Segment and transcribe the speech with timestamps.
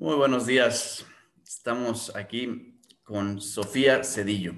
[0.00, 1.04] Muy buenos días.
[1.44, 4.52] Estamos aquí con Sofía Cedillo,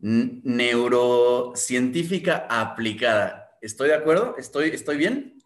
[0.00, 3.56] neurocientífica aplicada.
[3.62, 4.34] ¿Estoy de acuerdo?
[4.36, 5.38] ¿Estoy, estoy bien?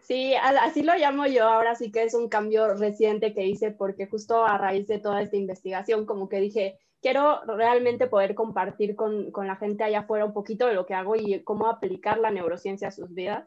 [0.00, 1.44] Sí, así lo llamo yo.
[1.44, 5.22] Ahora sí que es un cambio reciente que hice porque justo a raíz de toda
[5.22, 10.24] esta investigación, como que dije, quiero realmente poder compartir con, con la gente allá afuera
[10.24, 13.46] un poquito de lo que hago y cómo aplicar la neurociencia a sus vidas.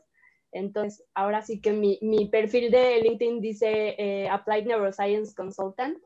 [0.57, 5.97] Entonces, ahora sí que mi, mi perfil de LinkedIn dice eh, Applied Neuroscience Consultant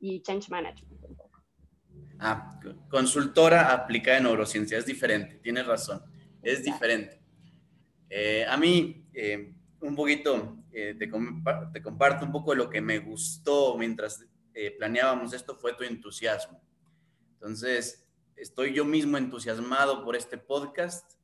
[0.00, 1.00] y Change Management.
[2.18, 6.02] Ah, consultora aplicada en neurociencia, es diferente, tienes razón,
[6.40, 7.20] es diferente.
[8.08, 11.10] Eh, a mí, eh, un poquito, te, te,
[11.82, 14.24] comparto un poco de lo que me gustó mientras
[14.78, 16.62] planeábamos esto, fue tu entusiasmo.
[17.34, 21.14] Entonces, estoy yo mismo entusiasmado por este podcast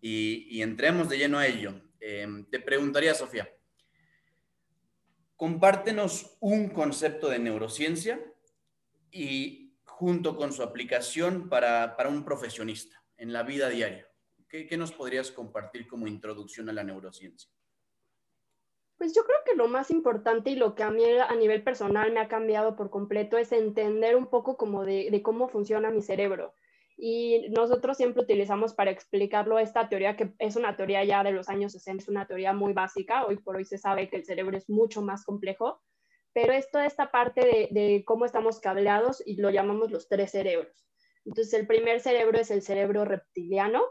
[0.00, 1.85] y, y entremos de lleno a ello.
[2.00, 3.50] Em, te preguntaría, Sofía,
[5.36, 8.20] compártenos un concepto de neurociencia
[9.10, 14.08] y junto con su aplicación para, un profesionista en la vida diaria.
[14.48, 17.50] ¿Qué, ¿Qué, nos podrías compartir como introducción a la neurociencia?
[18.98, 22.12] Pues yo creo que lo más importante y lo que a mí a nivel personal
[22.12, 26.54] me ha cambiado por completo es entender un poco como de cómo funciona mi cerebro.
[26.96, 31.48] Y nosotros siempre utilizamos para explicarlo esta teoría, que es una teoría ya de los
[31.50, 34.56] años 60, es una teoría muy básica, hoy por hoy se sabe que el cerebro
[34.56, 35.82] es mucho más complejo,
[36.32, 40.30] pero es toda esta parte de, de cómo estamos cableados y lo llamamos los tres
[40.30, 40.86] cerebros.
[41.26, 43.82] Entonces, el primer cerebro es el cerebro reptiliano,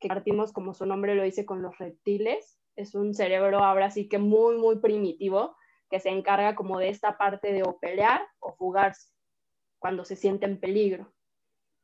[0.00, 2.60] que partimos, como su nombre lo dice, con los reptiles.
[2.76, 5.56] Es un cerebro ahora sí que muy, muy primitivo,
[5.90, 9.10] que se encarga como de esta parte de o pelear o fugarse
[9.78, 11.12] cuando se siente en peligro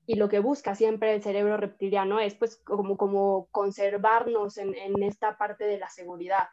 [0.07, 5.65] y lo que busca siempre el cerebro reptiliano es pues como, conservarnos en, esta parte
[5.65, 6.49] de la seguridad,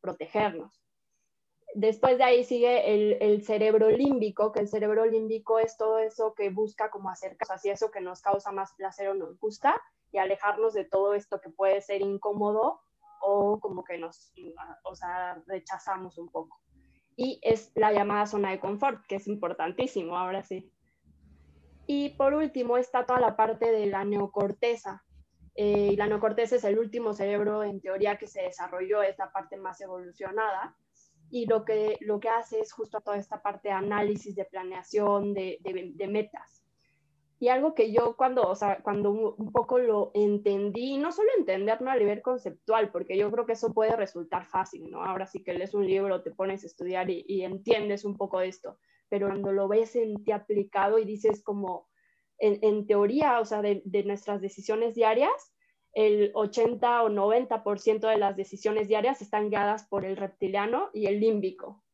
[0.00, 0.82] protegernos.
[1.74, 6.34] Después de ahí sigue el, el, cerebro límbico, que el cerebro límbico es todo eso
[6.34, 10.18] que busca como acercarnos hacia eso que nos causa más placer o nos gusta y
[10.18, 12.80] alejarnos de todo esto que puede ser incómodo
[13.22, 14.32] o como que nos,
[14.82, 16.60] o sea, rechazamos un poco.
[17.16, 20.72] Y es la llamada zona de confort, que es importantísimo, ahora sí.
[21.92, 25.02] Y por último está toda la parte de la neocorteza.
[25.56, 29.56] Eh, la neocorteza es el último cerebro en teoría que se desarrolló, es la parte
[29.56, 30.76] más evolucionada.
[31.32, 35.34] Y lo que, lo que hace es justo toda esta parte de análisis, de planeación,
[35.34, 36.62] de, de, metas.
[37.40, 41.90] Y algo que yo cuando, o sea, cuando un, poco lo entendí, no solo entenderlo
[41.90, 45.02] a nivel conceptual, porque yo creo que eso puede resultar fácil, ¿no?
[45.02, 48.38] Ahora sí que lees un libro, te pones a estudiar y, y entiendes un poco
[48.38, 48.78] de esto,
[49.10, 51.88] pero cuando lo ves en ti aplicado y dices como,
[52.38, 55.52] en, teoría, o sea, de, nuestras decisiones diarias,
[55.92, 61.20] el 80 o 90% de las decisiones diarias están guiadas por el reptiliano y el
[61.20, 61.84] límbico.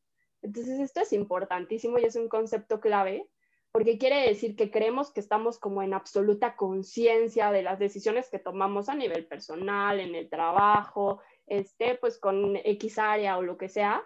[0.43, 3.29] Entonces, esto es importantísimo y es un concepto clave
[3.77, 8.39] porque quiere decir que creemos que estamos como en absoluta conciencia de las decisiones que
[8.39, 13.69] tomamos a nivel personal, en el trabajo, este, pues con X área o lo que
[13.69, 14.03] sea,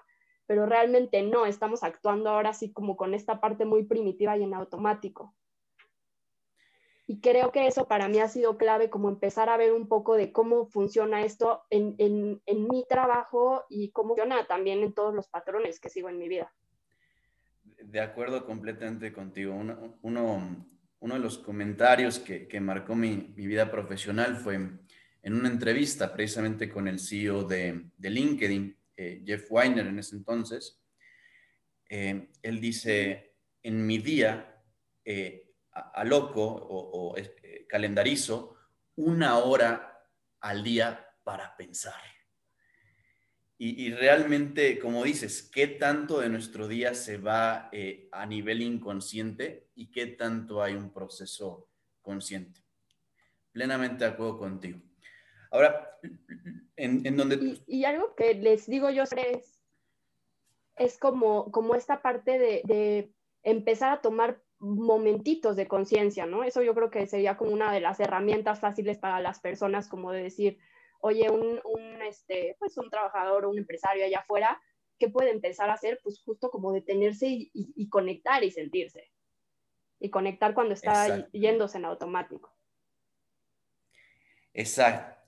[0.50, 4.53] pero realmente no, estamos actuando ahora así como con esta parte muy primitiva y en
[4.53, 5.33] automático.
[7.06, 10.16] Y creo que eso para mí ha sido clave, como empezar a ver un poco
[10.16, 15.15] de cómo funciona esto en, en, en mi trabajo y cómo funciona también en todos
[15.15, 16.53] los patrones que sigo en mi vida.
[17.84, 19.55] De acuerdo completamente contigo.
[19.55, 20.66] Uno, uno,
[20.99, 26.12] uno de los comentarios que, que marcó mi, mi, vida profesional fue en una entrevista
[26.12, 30.78] precisamente con el CEO de, de LinkedIn, eh, Jeff Weiner en ese entonces,
[31.88, 34.62] eh, él dice, en mi día,
[35.03, 37.16] eh, a, loco o,
[37.66, 38.59] calendarizo
[38.97, 40.06] una hora
[40.41, 41.94] al día para pensar.
[43.56, 47.71] Y, realmente, como dices, ¿qué tanto de nuestro día se va
[48.12, 52.62] a nivel inconsciente y qué tanto hay un proceso consciente?
[53.53, 54.81] Plenamente de acuerdo contigo.
[55.50, 55.99] Ahora,
[56.77, 57.61] en, donde...
[57.66, 59.60] Y, algo que les digo yo es,
[60.77, 66.45] es como, como esta parte de, de empezar a tomar momentitos de conciencia, ¿no?
[66.45, 70.13] Eso yo creo que sería como una de las herramientas fáciles para las personas, como
[70.13, 70.59] de decir,
[71.01, 74.60] oye, un, un, este, pues un trabajador o un empresario allá afuera,
[74.98, 75.98] ¿qué puede empezar a hacer?
[76.03, 79.10] Pues justo como detenerse y, y, conectar y sentirse.
[79.98, 82.54] Y conectar cuando está yéndose en automático.
[84.53, 85.20] Exacto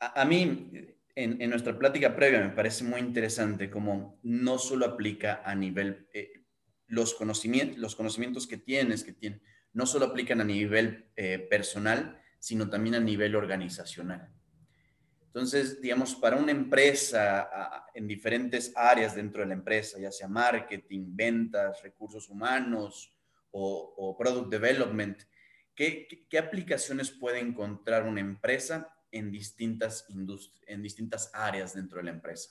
[0.00, 0.70] a, mí,
[1.14, 6.32] en, nuestra plática previa, me parece muy interesante cómo no solo aplica a nivel, eh,
[6.86, 9.40] los, conocimientos, los conocimientos que tienes, que tienes,
[9.72, 14.32] no solo aplican a nivel eh, personal, sino también a nivel organizacional.
[15.26, 17.48] Entonces, digamos, para una empresa
[17.94, 23.14] en diferentes áreas dentro de la empresa, ya sea marketing, ventas, recursos humanos
[23.52, 25.22] o, product development,
[25.74, 30.06] ¿qué, ¿qué, aplicaciones puede encontrar una empresa en distintas,
[30.66, 32.50] en distintas áreas dentro de la empresa?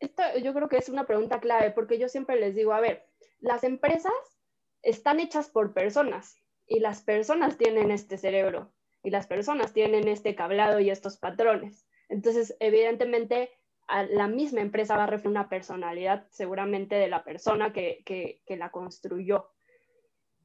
[0.00, 3.06] Esto yo creo que es una pregunta clave porque yo siempre les digo, a ver,
[3.40, 4.12] las empresas
[4.82, 6.36] están hechas por personas
[6.66, 8.72] y las personas tienen este cerebro
[9.02, 11.86] y las personas tienen este cableado y estos patrones.
[12.08, 13.50] Entonces, evidentemente,
[14.10, 18.70] la misma empresa va a reflejar una personalidad seguramente de la persona que, que, la
[18.70, 19.51] construyó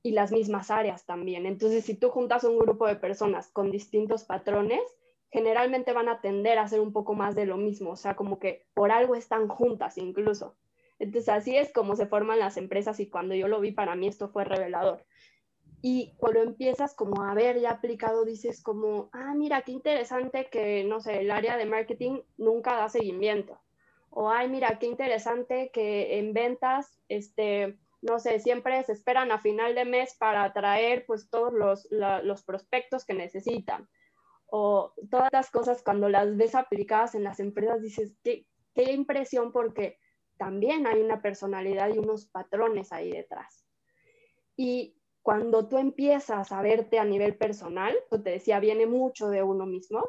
[0.07, 1.45] y las mismas áreas también.
[1.45, 4.81] Entonces, si tú juntas un grupo de personas con distintos patrones,
[5.29, 8.39] generalmente van a tender a hacer un poco más de lo mismo, o sea, como
[8.39, 10.55] que por algo están juntas incluso.
[10.97, 14.07] Entonces, así es como se forman las empresas y cuando yo lo vi, para mí
[14.07, 15.03] esto fue revelador.
[15.81, 20.85] Y cuando empiezas como a ver ya aplicado, dices como, ah, mira, qué interesante que,
[20.85, 23.59] no sé, el área de marketing nunca da seguimiento.
[24.09, 27.77] O, ay, mira, qué interesante que en ventas, este,
[28.07, 32.43] no sé, siempre se esperan a final de mes para traer pues todos los, los
[32.43, 33.87] prospectos que necesitan.
[34.49, 39.51] O todas las cosas cuando las ves aplicadas en las empresas, dices, qué, qué impresión
[39.51, 39.99] porque
[40.37, 43.65] también hay una personalidad y unos patrones ahí detrás.
[44.55, 49.65] Y cuando tú empiezas a verte a nivel personal, te decía, viene mucho de uno
[49.65, 50.01] mismo,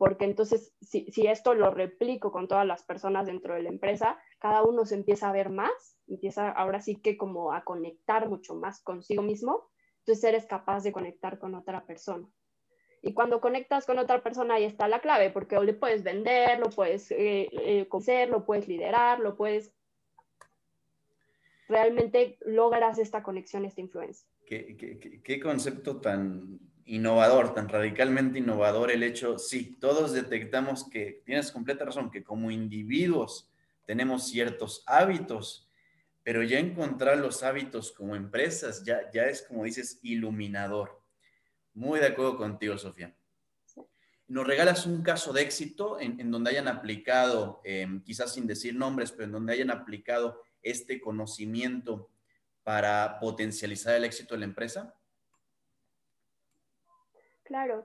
[0.00, 4.62] porque entonces si, esto lo replico con todas las personas dentro de la empresa, cada
[4.62, 8.80] uno se empieza a ver más, empieza ahora sí que como a conectar mucho más
[8.82, 9.68] consigo mismo,
[9.98, 12.26] entonces eres capaz de conectar con otra persona.
[13.02, 16.70] Y cuando conectas con otra persona, ahí está la clave, porque le puedes vender, lo
[16.70, 19.74] puedes eh, eh, conocer, lo puedes liderar, lo puedes...
[21.68, 26.58] Realmente logras esta conexión, esta influencia qué, concepto tan
[26.90, 32.50] innovador, tan radicalmente innovador el hecho, sí, todos detectamos que, tienes completa razón, que como
[32.50, 33.48] individuos
[33.86, 35.68] tenemos ciertos hábitos,
[36.24, 41.00] pero ya encontrar los hábitos como empresas ya, ya es, como dices, iluminador.
[41.74, 43.14] Muy de acuerdo contigo, Sofía.
[44.26, 49.12] Nos regalas un caso de éxito en, donde hayan aplicado, em, quizás sin decir nombres,
[49.12, 52.10] pero en donde hayan aplicado este conocimiento
[52.64, 54.94] para potencializar el éxito de la empresa?
[57.50, 57.84] Claro.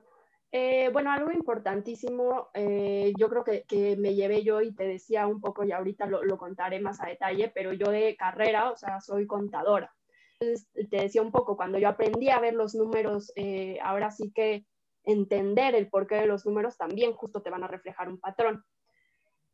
[0.51, 5.25] Eh, bueno, algo importantísimo, eh, yo creo que, que, me llevé yo y te decía
[5.25, 8.77] un poco, y ahorita lo, lo, contaré más a detalle, pero yo de carrera, o
[8.77, 9.91] sea, soy contadora.
[10.37, 14.67] Te decía un poco, cuando yo aprendí a ver los números, eh, ahora sí que
[15.03, 18.63] entender el porqué de los números también justo te van a reflejar un patrón.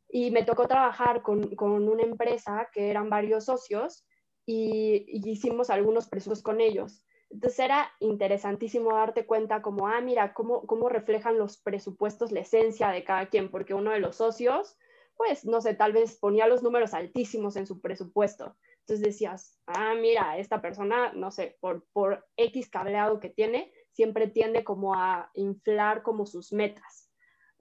[0.10, 4.06] Y me tocó trabajar con, con una empresa que eran varios socios
[4.46, 7.06] y, hicimos algunos presupuestos con ellos.
[7.32, 12.90] Entonces era interesantísimo darte cuenta como, ah, mira, cómo, cómo reflejan los presupuestos la esencia
[12.90, 14.78] de cada quien, porque uno de los socios,
[15.16, 18.58] pues, no sé, tal vez ponía los números altísimos en su presupuesto.
[18.82, 24.28] Entonces decías, ah, mira, esta persona, no sé, por, por X cableado que tiene, siempre
[24.28, 27.10] tiende como a inflar como sus metas.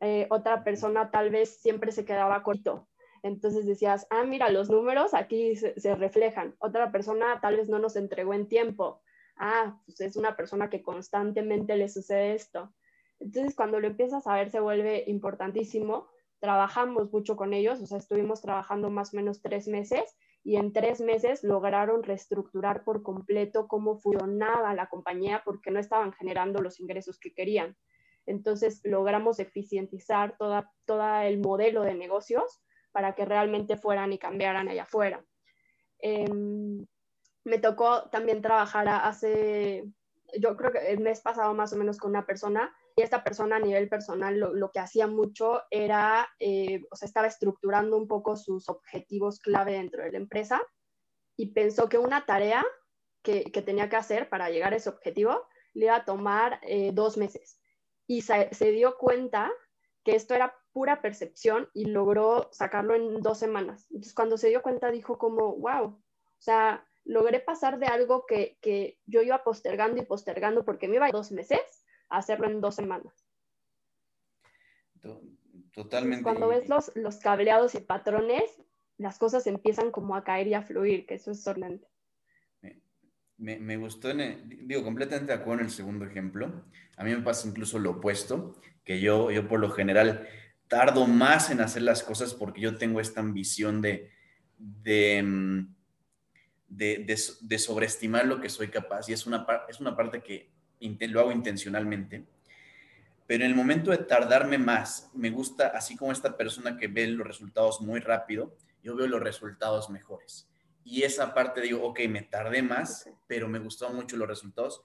[0.01, 2.89] Eh, otra persona tal vez siempre se quedaba corto.
[3.23, 6.57] Entonces decías, ah, mira, los números aquí se, reflejan.
[6.59, 9.03] Otra persona tal vez no nos entregó en tiempo.
[9.43, 12.75] Ah, pues es una persona que constantemente le sucede esto.
[13.19, 16.09] Entonces, cuando lo empiezas a ver, se vuelve importantísimo.
[16.41, 20.75] Trabajamos mucho con ellos, o sea, estuvimos trabajando más o menos tres meses y en
[20.75, 26.79] tres meses lograron reestructurar por completo cómo funcionaba la compañía porque no estaban generando los
[26.79, 27.79] ingresos que querían.
[28.27, 32.61] Entonces, logramos eficientizar toda, todo el modelo de negocios
[32.93, 35.25] para que realmente fueran y cambiaran allá afuera.
[35.99, 36.87] Em,
[37.45, 39.85] me tocó también trabajar hace,
[40.39, 43.57] yo creo que el mes pasado más o menos con una persona y esta persona
[43.57, 48.37] a nivel personal lo, que hacía mucho era, eh, o sea, estaba estructurando un poco
[48.37, 50.61] sus objetivos clave dentro de la empresa
[51.37, 52.65] y pensó que una tarea
[53.23, 57.17] que, tenía que hacer para llegar a ese objetivo le iba a tomar eh, dos
[57.17, 57.59] meses.
[58.07, 59.51] Y se dio cuenta
[60.05, 63.87] que esto era pura percepción y logró sacarlo en dos semanas.
[63.91, 66.03] Entonces, cuando se dio cuenta, dijo como, wow, o
[66.39, 71.11] sea, logré pasar de algo que, que yo iba postergando y postergando porque me iba
[71.11, 71.61] dos meses
[72.09, 73.27] a hacerlo en dos semanas.
[75.73, 76.23] Totalmente.
[76.23, 78.43] cuando ves los, los cableados y patrones,
[78.99, 81.89] las cosas empiezan como a caer y a fluir, que eso es sorprendente.
[83.39, 86.67] Me, me, gustó, digo, completamente de acuerdo en el segundo ejemplo.
[86.99, 90.29] A mí me pasa incluso lo opuesto, que yo, yo por lo general
[90.69, 94.11] tardo más en hacer las cosas porque yo tengo esta ambición de,
[94.59, 95.67] de,
[96.71, 100.49] de, sobreestimar lo que soy capaz y es una, es una parte que
[100.81, 102.25] lo hago intencionalmente.
[103.27, 107.07] pero en el momento de tardarme más, me gusta, así como esta persona que ve
[107.09, 110.49] los resultados muy rápido, yo veo los resultados mejores.
[110.85, 114.83] Y esa parte digo, ok, me tardé más, pero me gustaron mucho los resultados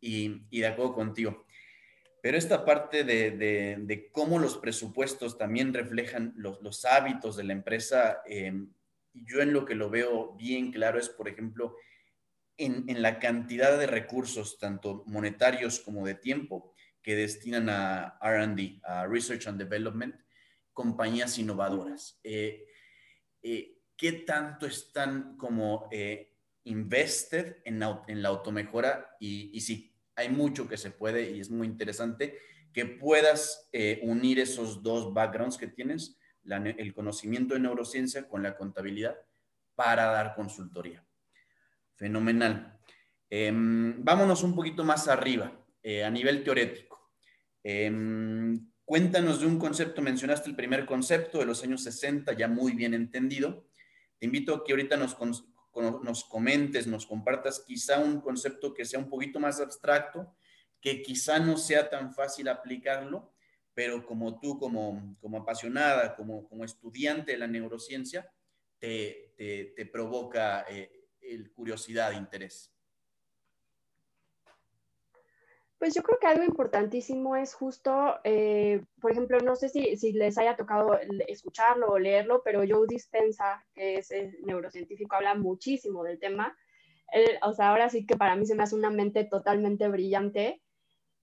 [0.00, 1.46] y, y de acuerdo contigo.
[2.20, 7.52] Pero esta parte de, de, cómo los presupuestos también reflejan los, los hábitos de la
[7.52, 8.52] empresa, eh,
[9.12, 11.76] yo en lo que lo veo bien claro es, por ejemplo,
[12.56, 18.80] en, en, la cantidad de recursos, tanto monetarios como de tiempo, que destinan a RD,
[18.82, 20.14] a Research and Development,
[20.72, 22.20] compañías innovadoras.
[22.22, 22.66] Eh,
[23.42, 25.88] eh, ¿Qué tanto están como
[26.64, 29.16] invested en, en, la automejora?
[29.18, 32.38] Y, y sí, hay mucho que se puede y es muy interesante
[32.72, 36.17] que puedas eh, unir esos dos backgrounds que tienes,
[36.50, 39.16] el conocimiento de neurociencia con la contabilidad
[39.74, 41.04] para dar consultoría.
[41.94, 42.78] Fenomenal.
[43.30, 45.52] Em, vámonos un poquito más arriba,
[45.82, 47.12] eh, a nivel teorético.
[47.62, 52.72] Em, cuéntanos de un concepto, mencionaste el primer concepto de los años 60, ya muy
[52.72, 53.66] bien entendido.
[54.18, 55.16] Te invito a que ahorita nos,
[56.02, 60.34] nos comentes, nos compartas quizá un concepto que sea un poquito más abstracto,
[60.80, 63.32] que quizá no sea tan fácil aplicarlo,
[63.78, 68.28] pero como tú, como, como apasionada, como, como estudiante de la neurociencia,
[68.80, 72.74] te, te, provoca eh, el curiosidad, interés.
[75.78, 80.12] Pues yo creo que algo importantísimo es justo, eh, por ejemplo, no sé si, si,
[80.12, 86.18] les haya tocado escucharlo o leerlo, pero Joe Dispensa, que es neurocientífico, habla muchísimo del
[86.18, 86.58] tema.
[87.42, 90.60] o sea, ahora sí que para mí se me hace una mente totalmente brillante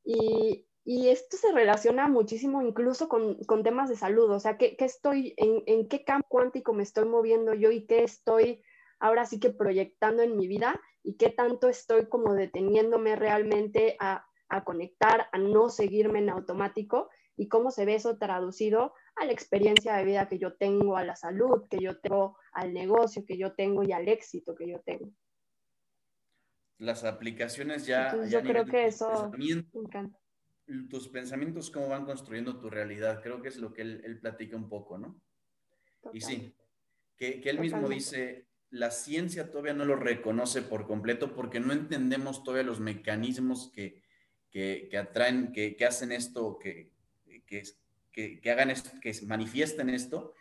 [0.05, 4.77] y, y esto se relaciona muchísimo incluso con, con temas de salud, o sea, ¿qué,
[4.77, 8.63] qué estoy, en, en qué campo cuántico me estoy moviendo yo y qué estoy
[8.99, 14.25] ahora sí que proyectando en mi vida y qué tanto estoy como deteniéndome realmente a
[14.49, 19.31] a conectar, a no seguirme en automático y cómo se ve eso traducido a la
[19.31, 23.37] experiencia de vida que yo tengo, a la salud que yo tengo, al negocio que
[23.37, 25.11] yo tengo y al éxito que yo tengo.
[26.77, 28.25] Las aplicaciones ya...
[28.25, 29.31] yo creo que eso...
[30.89, 34.67] Tus pensamientos, cómo van construyendo tu realidad, creo que es lo que él, platica un
[34.67, 35.21] poco, ¿no?
[36.11, 36.55] Y sí,
[37.17, 42.43] que, él mismo dice, la ciencia todavía no lo reconoce por completo porque no entendemos
[42.43, 44.01] todavía los mecanismos que,
[44.49, 46.91] que, atraen, que, hacen esto, que,
[47.45, 47.63] que,
[48.11, 50.33] que hagan esto, que manifiesten esto,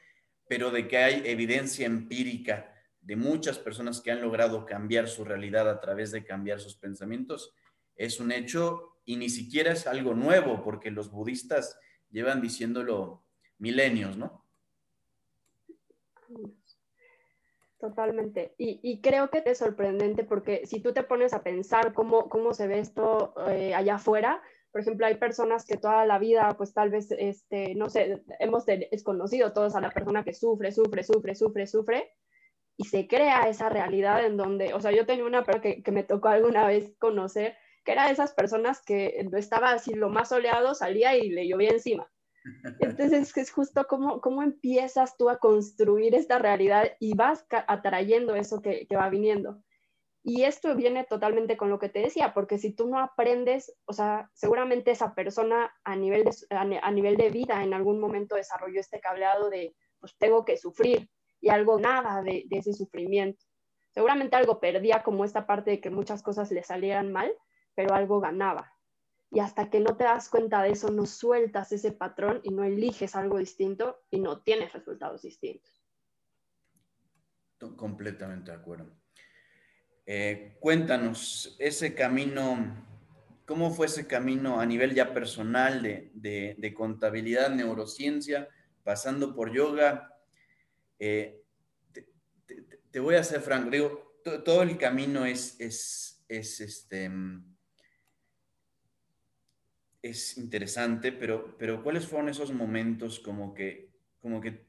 [0.48, 5.68] pero de que hay evidencia empírica de muchas personas que han logrado cambiar su realidad
[5.68, 7.54] a través de cambiar sus pensamientos,
[7.96, 11.78] es un hecho y ni siquiera es algo nuevo, porque los budistas
[12.10, 13.22] llevan diciéndolo
[13.58, 14.44] milenios, ¿no?
[17.78, 18.54] Totalmente.
[18.56, 22.66] Y, creo que es sorprendente porque si tú te pones a pensar cómo, cómo se
[22.66, 24.42] ve esto eh, allá afuera,
[24.72, 28.64] por ejemplo, hay personas que toda la vida, pues tal vez, este, no sé, hemos
[28.64, 32.12] desconocido todos a la persona que sufre, sufre, sufre, sufre, sufre,
[32.76, 35.92] y se crea esa realidad en donde, o sea, yo tenía una persona que, que
[35.92, 40.30] me tocó alguna vez conocer, que era de esas personas que estaba así lo más
[40.30, 42.10] soleado, salía y le llovía encima.
[42.80, 48.60] Entonces es justo cómo, cómo empiezas tú a construir esta realidad y vas atrayendo eso
[48.60, 49.62] que, que va viniendo.
[50.26, 53.92] Y esto viene totalmente con lo que te decía, porque si tú no aprendes, o
[53.92, 58.80] sea, seguramente esa persona a nivel de, a, nivel de vida en algún momento desarrolló
[58.80, 61.10] este cableado de, pues tengo que sufrir
[61.42, 63.44] y algo nada de, de ese sufrimiento.
[63.90, 67.30] Seguramente algo perdía como esta parte de que muchas cosas le salieran mal,
[67.74, 68.72] pero algo ganaba.
[69.30, 72.62] Y hasta que no te das cuenta de eso, no sueltas ese patrón y no
[72.62, 75.84] eliges algo distinto y no tienes resultados distintos.
[77.76, 78.92] Completamente de acuerdo.
[80.06, 82.76] Eh, cuéntanos ese camino,
[83.46, 88.48] ¿cómo fue ese camino a nivel ya personal de, contabilidad, neurociencia,
[88.84, 90.14] pasando por yoga?
[90.98, 91.42] Eh,
[92.90, 97.10] te, voy a hacer franco, digo, todo el camino es, es, es este,
[100.04, 103.88] es interesante, pero, pero ¿cuáles fueron esos momentos como que,
[104.20, 104.66] como que,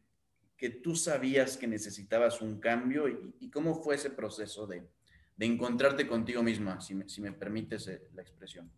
[0.55, 4.87] que tú sabías que necesitabas un cambio y, cómo fue ese proceso de,
[5.35, 8.71] de, encontrarte contigo misma, si me, si me permites eh, la expresión?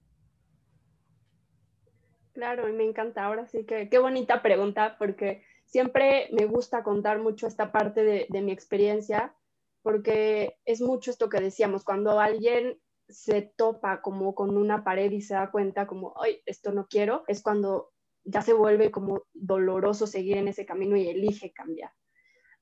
[2.34, 3.24] Claro, y me encanta.
[3.24, 8.26] Ahora sí que qué bonita pregunta, porque siempre me gusta contar mucho esta parte de,
[8.30, 9.36] de mi experiencia,
[9.84, 15.22] porque es mucho esto que decíamos, cuando alguien se topa como con una pared y
[15.22, 17.92] se da cuenta como, ay, esto no quiero, es cuando
[18.24, 21.92] ya se vuelve como doloroso seguir en ese camino y elige cambiar.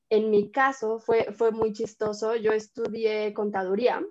[0.09, 4.05] En mi caso fue, fue muy chistoso, yo estudié contaduría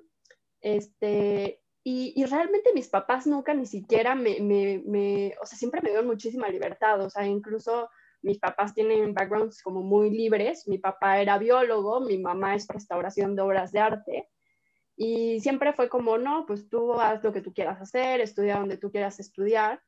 [0.65, 5.91] este, Y, realmente mis papás nunca ni siquiera me, me, me, o sea, siempre me
[5.91, 7.91] dieron muchísima libertad, o sea, incluso
[8.23, 13.37] mis papás tienen backgrounds como muy libres, mi papá era biólogo, mi mamá es restauración
[13.37, 14.29] de obras de arte,
[14.97, 18.77] y siempre fue como, no, pues tú haz lo que tú quieras hacer, estudia donde
[18.77, 19.83] tú quieras estudiar,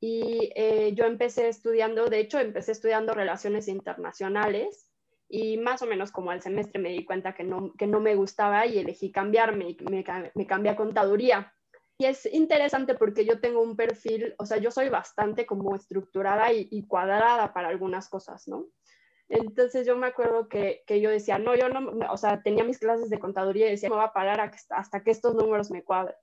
[0.00, 4.90] y eh, yo empecé estudiando, de hecho, empecé estudiando relaciones internacionales,
[5.28, 8.14] y más o menos como al semestre me di cuenta que no, que no me
[8.14, 11.52] gustaba y elegí cambiarme y me, me cambié a contaduría.
[11.98, 16.52] Y es interesante porque yo tengo un perfil, o sea, yo soy bastante como estructurada
[16.52, 18.66] y, cuadrada para algunas cosas, ¿no?
[19.28, 22.78] Entonces yo me acuerdo que, que, yo decía, no, yo no, o sea, tenía mis
[22.78, 26.16] clases de contaduría y decía, me voy a parar hasta que estos números me cuadren.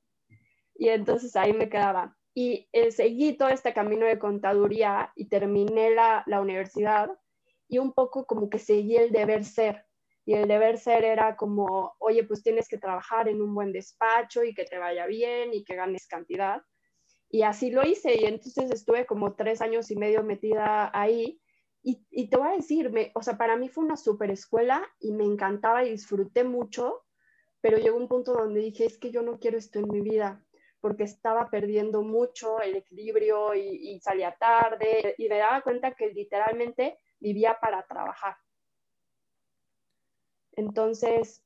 [0.75, 2.17] Y entonces ahí me quedaba.
[2.33, 7.11] Y eh, seguí todo este camino de contaduría y terminé la, la universidad
[7.67, 9.85] y un poco como que seguí el deber ser.
[10.25, 14.43] Y el deber ser era como, oye, pues tienes que trabajar en un buen despacho
[14.43, 16.61] y que te vaya bien y que ganes cantidad.
[17.29, 21.40] Y así lo hice y entonces estuve como tres años y medio metida ahí.
[21.83, 24.87] Y, y te voy a decir, me, o sea, para mí fue una super escuela
[24.99, 27.03] y me encantaba y disfruté mucho,
[27.61, 30.43] pero llegó un punto donde dije, es que yo no quiero esto en mi vida,
[30.81, 36.97] porque estaba perdiendo mucho el equilibrio y, salía tarde y me daba cuenta que literalmente
[37.19, 38.35] vivía para trabajar.
[40.53, 41.43] Entonces,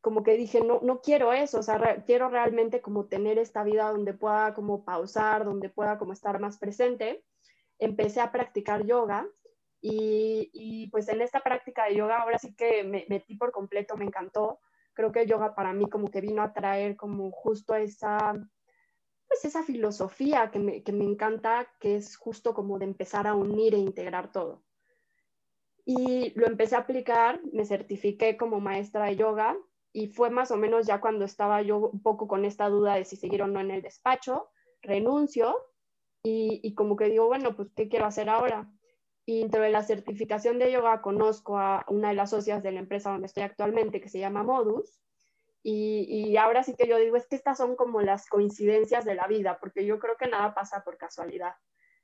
[0.00, 3.90] como que dije, no, no quiero eso, o sea, quiero realmente como tener esta vida
[3.90, 7.24] donde pueda como pausar, donde pueda como estar más presente.
[7.78, 9.28] Empecé a practicar yoga
[9.82, 14.04] y, pues en esta práctica de yoga ahora sí que me metí por completo, me
[14.04, 14.60] encantó.
[14.92, 18.34] Creo que el yoga para mí como que vino a traer como justo esa,
[19.28, 23.34] pues esa filosofía que me, que me encanta, que es justo como de empezar a
[23.34, 24.62] unir e integrar todo.
[25.86, 29.56] Y lo empecé a aplicar, me certifiqué como maestra de yoga
[29.92, 33.04] y fue más o menos ya cuando estaba yo un poco con esta duda de
[33.04, 34.50] si seguir o no en el despacho,
[34.82, 35.56] renuncio
[36.22, 38.70] y, y como que digo, bueno, pues ¿qué quiero hacer ahora?
[39.26, 42.80] Y dentro de la certificación de yoga conozco a una de las socias de la
[42.80, 45.00] empresa donde estoy actualmente que se llama Modus.
[45.62, 49.14] Y, y, ahora sí que yo digo, es que estas son como las coincidencias de
[49.14, 51.52] la vida, porque yo creo que nada pasa por casualidad.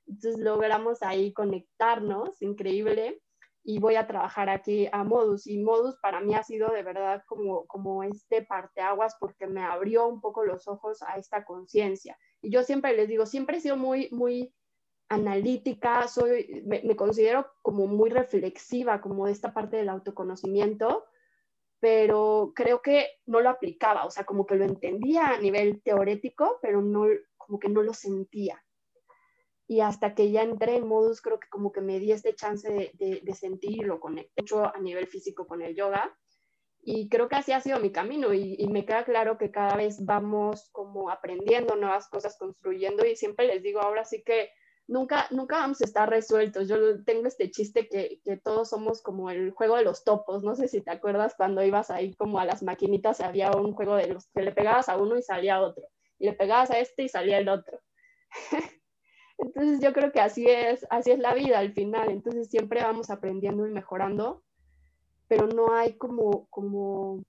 [0.06, 3.22] Entonces logramos ahí conectarnos, increíble
[3.68, 5.48] y voy a trabajar aquí a Modus.
[5.48, 10.06] Y Modus para mí ha sido de verdad como, como este parteaguas porque me abrió
[10.06, 12.16] un poco los ojos a esta conciencia.
[12.40, 14.54] Y yo siempre les digo, siempre he sido muy, muy
[15.08, 21.06] analítica, soy, me, considero como muy reflexiva, como de esta parte del autoconocimiento,
[21.80, 26.58] pero creo que no lo aplicaba, o sea, como que lo entendía a nivel teórico,
[26.60, 28.62] pero no, como que no lo sentía
[29.68, 32.70] y hasta que ya entré en modus, creo que como que me di este chance
[32.70, 36.16] de, de, conecté mucho a nivel físico con el yoga.
[36.88, 39.74] Y creo que así ha sido mi camino y, y, me queda claro que cada
[39.74, 44.50] vez vamos como aprendiendo nuevas cosas, construyendo y siempre les digo, ahora sí que
[44.88, 46.68] nunca, nunca vamos a estar resueltos.
[46.68, 50.42] Yo tengo este chiste que, que todos somos como el juego de los topos.
[50.42, 53.96] No sé si te acuerdas cuando ibas ahí como a las maquinitas, había un juego
[53.96, 55.84] de los que le pegabas a uno y salía otro.
[56.18, 57.80] Y le pegabas a este y salía el otro.
[59.38, 62.10] Entonces yo creo que así es, así es la vida al final.
[62.10, 64.42] Entonces siempre vamos aprendiendo y mejorando,
[65.28, 67.22] pero no hay como, como,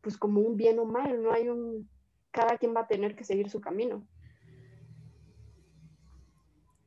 [0.00, 1.88] pues como un bien o mal, no hay un,
[2.30, 4.06] cada quien va a tener que seguir su camino.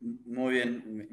[0.04, 1.08] Muy bien,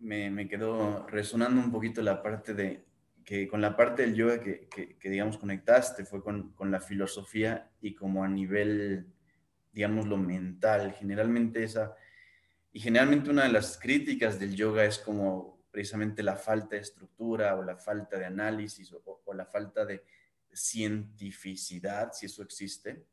[0.00, 2.86] me, me, quedó resonando un poquito la parte de,
[3.22, 7.70] que con la parte del yoga que, que, digamos, conectaste fue con, con, la filosofía
[7.82, 9.12] y como a nivel,
[9.72, 10.92] digamos, lo mental.
[10.92, 11.94] Generalmente esa,
[12.72, 17.56] y generalmente una de las críticas del yoga es como precisamente la falta de estructura
[17.56, 20.02] o la falta de análisis o, la falta de
[20.50, 23.04] cientificidad, si eso existe.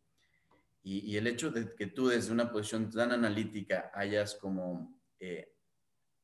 [0.83, 5.53] Y, el hecho de que tú desde una posición tan analítica hayas como eh,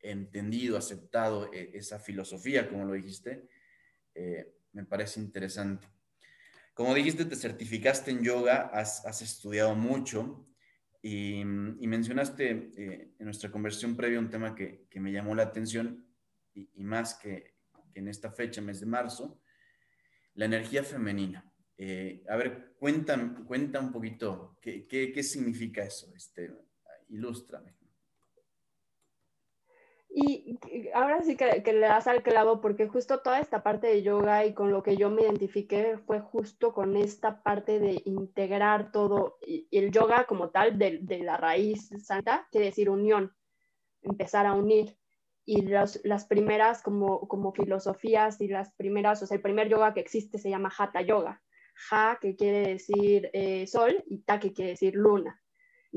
[0.01, 3.47] entendido, aceptado eh, esa filosofía, como lo dijiste,
[4.13, 5.87] eh, me parece interesante.
[6.73, 10.47] Como dijiste, te certificaste en yoga, has, has estudiado mucho
[11.01, 16.05] y, mencionaste eh, en nuestra conversación previa un tema que, que me llamó la atención
[16.53, 17.55] y, más que,
[17.93, 19.41] que, en esta fecha, mes de marzo,
[20.33, 21.49] la energía femenina.
[21.77, 26.51] Eh, a ver, cuenta, cuenta un poquito qué, qué, qué significa eso, este,
[27.09, 27.76] ilústrame.
[30.19, 30.57] Y
[30.95, 34.55] ahora sí que, le das al clavo porque justo toda esta parte de yoga y
[34.55, 39.37] con lo que yo me identifiqué fue justo con esta parte de integrar todo.
[39.69, 43.31] El yoga como tal, de, de, la raíz santa, quiere decir unión,
[44.01, 44.97] empezar a unir.
[45.45, 49.93] Y las, las primeras como, como filosofías y las primeras, o sea, el primer yoga
[49.93, 51.43] que existe se llama Hatha Yoga.
[51.75, 55.39] Ja, que quiere decir eh, sol, y Ta, que quiere decir luna.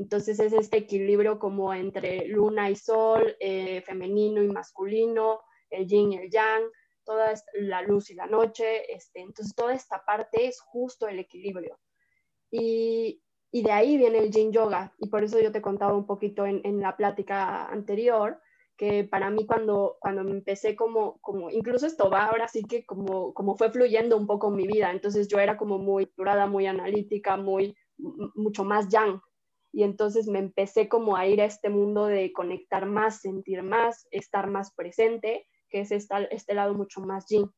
[0.01, 6.13] Entonces es este equilibrio como entre luna y sol, eh, femenino y masculino, el yin
[6.13, 6.63] y el yang,
[7.05, 8.91] toda la luz y la noche.
[8.91, 11.79] Este, entonces toda esta parte es justo el equilibrio.
[12.49, 14.91] Y, y, de ahí viene el yin yoga.
[14.97, 18.41] Y por eso yo te contaba un poquito en, en la plática anterior,
[18.77, 22.87] que para mí cuando, cuando me empecé como, como, incluso esto va ahora sí que
[22.87, 26.65] como, como fue fluyendo un poco mi vida, entonces yo era como muy durada, muy
[26.65, 27.75] analítica, muy,
[28.33, 29.21] mucho más yang,
[29.71, 34.07] y entonces me empecé como a ir a este mundo de conectar más, sentir más,
[34.11, 37.49] estar más presente, que es este, este lado mucho más yin.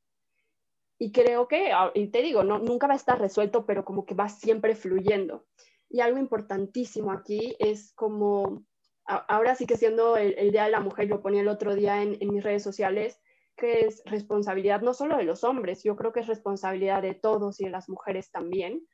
[0.99, 4.05] Y creo que, ah, y te digo, no, nunca va a estar resuelto, pero como
[4.05, 5.45] que va siempre fluyendo.
[5.89, 8.63] Y algo importantísimo aquí es como
[9.05, 12.17] ahora sí que siendo el, Día de la Mujer, lo ponía el otro día en,
[12.21, 13.19] mis redes sociales,
[13.55, 17.59] que es responsabilidad no solo de los hombres, yo creo que es responsabilidad de todos
[17.59, 18.85] y de las mujeres también,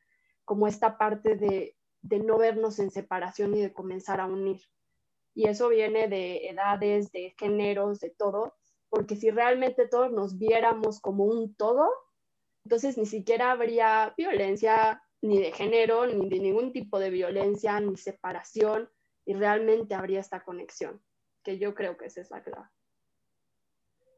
[0.45, 4.61] como esta parte de, de no vernos en separación y de comenzar a unir.
[5.33, 8.55] Y eso viene de edades, de géneros, de todo,
[8.89, 11.89] porque si realmente todos nos viéramos como un todo,
[12.63, 17.97] entonces ni siquiera habría violencia ni de género, ni de ningún tipo de violencia, ni
[17.97, 18.89] separación,
[19.25, 21.01] y realmente habría esta conexión,
[21.43, 22.67] que yo creo que esa es la clave.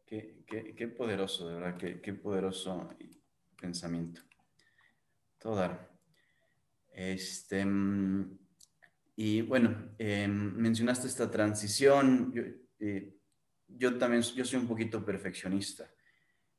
[0.06, 2.90] Qué, qué, poderoso, de verdad, qué, qué, poderoso
[3.60, 4.22] pensamiento.
[5.38, 5.91] Todo
[6.92, 8.38] Este, mm,
[9.16, 12.32] y bueno, em, mencionaste esta transición.
[12.34, 12.44] Yo,
[12.80, 13.14] eh,
[13.68, 15.90] yo, también yo soy un poquito perfeccionista,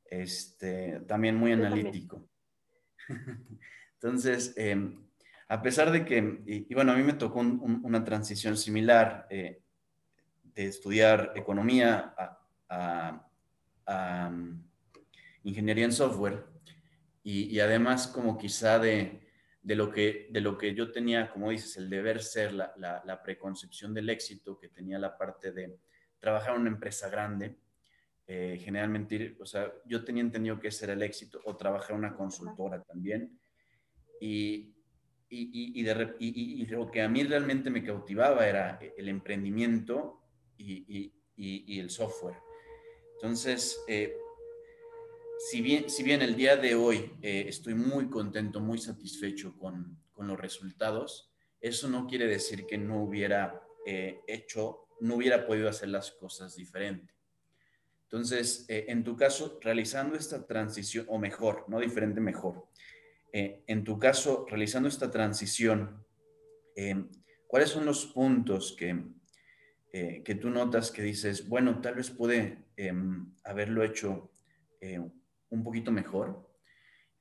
[0.05, 2.29] este, también muy analítico.
[3.95, 4.97] Entonces, eh,
[5.47, 9.61] a pesar de que, y, bueno, a mí me tocó una transición similar eh,
[10.41, 12.13] de estudiar economía
[12.67, 13.27] a,
[14.27, 14.63] um,
[15.43, 16.45] ingeniería en software
[17.23, 19.22] y, además como quizá de,
[19.63, 23.23] de, lo que, de lo que yo tenía, como dices, el deber ser, la, la,
[23.23, 25.79] preconcepción del éxito, que tenía la parte de
[26.19, 27.55] trabajar en una empresa grande,
[28.27, 31.99] eh, generalmente, o sea, yo tenía entendido que ese era el éxito, o trabajar en
[31.99, 33.39] una consultora también.
[34.19, 34.75] Y,
[35.29, 40.21] y, lo que a mí realmente me cautivaba era el emprendimiento
[40.57, 41.11] y,
[41.79, 42.37] el software.
[43.15, 44.15] Entonces, eh,
[45.39, 50.01] si, bien, si bien el día de hoy eh, estoy muy contento, muy satisfecho con,
[50.15, 55.89] los resultados, eso no quiere decir que no hubiera eh, hecho, no hubiera podido hacer
[55.89, 57.13] las cosas diferente.
[58.03, 62.69] Entonces, en tu caso, realizando esta transición, o mejor, no diferente, mejor,
[63.35, 66.05] eh, en tu caso, realizando esta transición,
[66.75, 67.03] eh,
[67.47, 69.03] ¿cuáles son los puntos que,
[69.91, 74.29] eh, que tú notas que dices, bueno, tal vez pude em, haberlo hecho
[75.53, 76.49] un poquito mejor?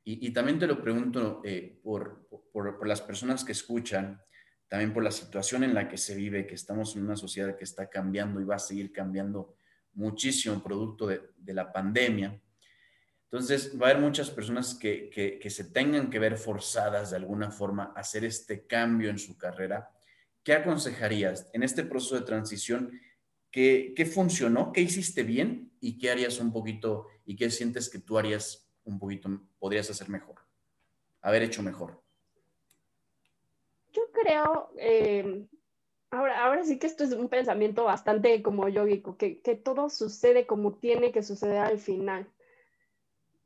[0.05, 1.43] Y, también te lo pregunto
[1.85, 4.21] por, por, las personas que escuchan,
[4.67, 7.63] también por la situación en la que se vive, que estamos en una sociedad que
[7.63, 9.55] está cambiando y va a seguir cambiando
[9.93, 12.37] muchísimo producto de, de la pandemia.
[13.33, 15.09] Entonces, va a haber muchas personas que,
[15.41, 19.39] que, se tengan que ver forzadas de alguna forma a hacer este cambio en su
[19.39, 19.91] carrera.
[20.43, 23.01] ¿Qué aconsejarías en este proceso de transición?
[23.53, 24.73] ¿Qué, ¿Qué, funcionó?
[24.73, 25.71] ¿Qué hiciste bien?
[25.81, 27.07] ¿Y qué harías un poquito?
[27.25, 30.37] ¿Y qué sientes que tú harías un poquito, podrías hacer mejor?
[31.21, 32.03] Haber hecho mejor.
[33.93, 35.47] Yo creo, eh,
[36.11, 40.47] ahora, ahora sí que esto es un pensamiento bastante como yogico, que, que todo sucede
[40.47, 42.33] como tiene que suceder al final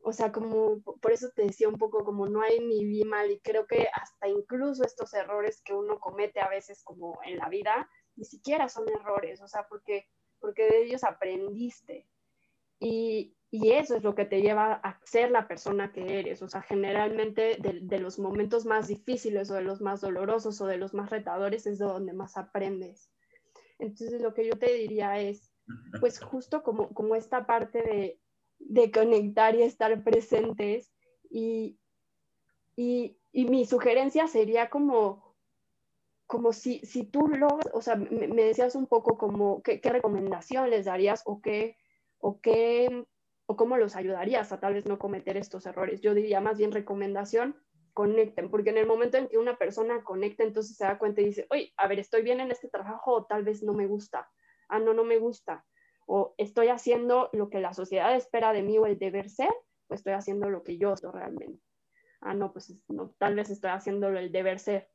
[0.08, 3.28] o sea, como por eso te decía un poco como no hay ni bien mal
[3.28, 7.48] y creo que hasta incluso estos errores que uno comete a veces como en la
[7.48, 10.06] vida, ni siquiera son errores, o sea, porque,
[10.40, 12.08] porque de ellos aprendiste.
[12.78, 16.42] Y, y eso es lo que te lleva a ser la persona que eres.
[16.42, 20.66] O sea, generalmente de, de, los momentos más difíciles o de los más dolorosos o
[20.66, 23.10] de los más retadores es de donde más aprendes.
[23.78, 25.52] Entonces, lo que yo te diría es,
[26.00, 28.20] pues justo como, como esta parte de,
[28.58, 30.92] de conectar y estar presentes.
[31.30, 31.78] Y,
[32.76, 35.25] y, mi sugerencia sería como,
[36.26, 40.86] como si, si tú lo, o sea, me, decías un poco como qué, recomendación les
[40.86, 41.76] darías o qué,
[42.18, 43.06] o qué,
[43.46, 46.00] o cómo los ayudarías a tal vez no cometer estos errores.
[46.00, 47.56] Yo diría más bien recomendación,
[47.94, 51.26] conecten, porque en el momento en que una persona conecta, entonces se da cuenta y
[51.26, 54.28] dice, oye, a ver, estoy bien en este trabajo o tal vez no me gusta.
[54.68, 55.64] Ah, no, no me gusta
[56.06, 59.50] o estoy haciendo lo que la sociedad espera de mí o el deber ser,
[59.88, 61.60] o estoy haciendo lo que yo soy realmente.
[62.20, 64.88] Ah, no, pues no, tal vez estoy haciendo el deber ser.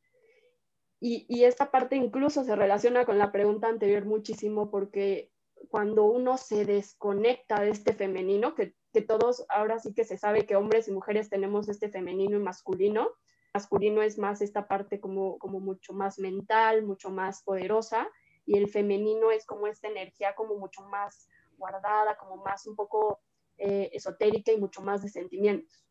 [1.04, 5.32] Y, esta parte incluso se relaciona con la pregunta anterior muchísimo porque
[5.68, 8.76] cuando uno se desconecta de este femenino, que
[9.08, 13.10] todos, ahora sí que se sabe que hombres y mujeres tenemos este femenino y masculino.
[13.52, 18.08] Masculino es más esta parte como, como mucho más mental, mucho más poderosa,
[18.46, 23.22] y el femenino es como esta energía como mucho más guardada, como más un poco
[23.58, 25.84] eh, esotérica y mucho más de sentimientos.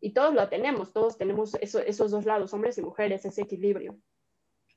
[0.00, 3.98] Y todos lo tenemos, todos tenemos esos dos lados, hombres y mujeres, ese equilibrio.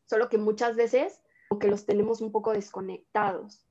[0.08, 1.22] Solo que muchas veces
[1.60, 3.65] que los tenemos un poco desconectados.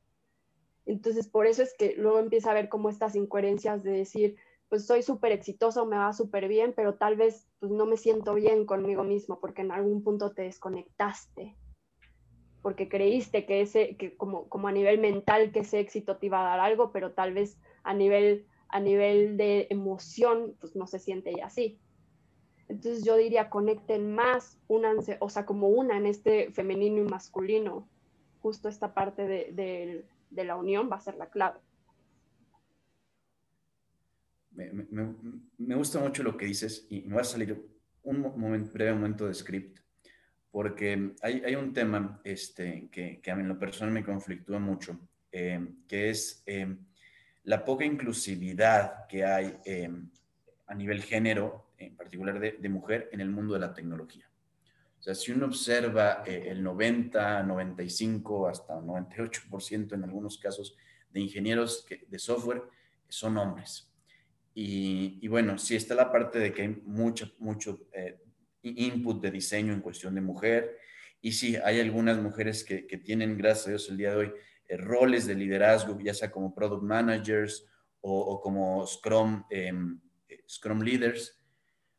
[0.86, 4.36] Entonces, por eso es que luego empieza a ver como estas incoherencias de decir,
[4.68, 8.34] pues soy súper exitoso, me va súper bien, pero tal vez pues, no me siento
[8.34, 11.56] bien conmigo mismo porque en algún punto te desconectaste,
[12.62, 16.40] porque creíste que ese, que como, como a nivel mental que ese éxito te iba
[16.40, 20.98] a dar algo, pero tal vez a nivel, a nivel de emoción, pues no se
[20.98, 21.80] siente ya así.
[22.68, 27.88] Entonces yo diría, conecten más, únanse, o sea, como una en este femenino y masculino,
[28.42, 31.60] justo esta parte de, de, la unión va a ser la clave.
[34.50, 35.14] Me, me,
[35.58, 37.62] me, gusta mucho lo que dices y me va a salir
[38.02, 39.80] un breve momento de script,
[40.50, 44.58] porque hay, hay un tema este, que, que, a mí en lo personal me conflictúa
[44.58, 44.98] mucho,
[45.30, 46.76] eh, que es eh,
[47.44, 49.90] la poca inclusividad que hay eh,
[50.66, 54.28] a nivel género en particular de, mujer, en el mundo de la tecnología.
[54.98, 60.76] O sea, si uno observa eh, el 90, 95, hasta 98% en algunos casos
[61.10, 62.62] de ingenieros de software
[63.08, 63.92] son hombres.
[64.58, 68.18] Y, bueno, sí está la parte de que hay mucho, mucho eh,
[68.62, 70.78] input de diseño en cuestión de mujer.
[71.20, 74.32] Y sí, hay algunas mujeres que, tienen, gracias a Dios, el día de hoy,
[74.66, 77.66] eh, roles de liderazgo, ya sea como product managers
[78.00, 80.00] o, como Scrum, em,
[80.48, 81.38] Scrum leaders.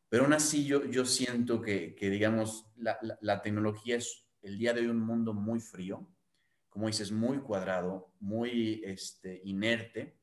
[0.08, 4.72] Pero aún así yo, yo siento que, que digamos, la, la, tecnología es el día
[4.72, 6.10] de hoy un mundo muy frío,
[6.68, 10.18] como dices, muy cuadrado, muy este, inerte,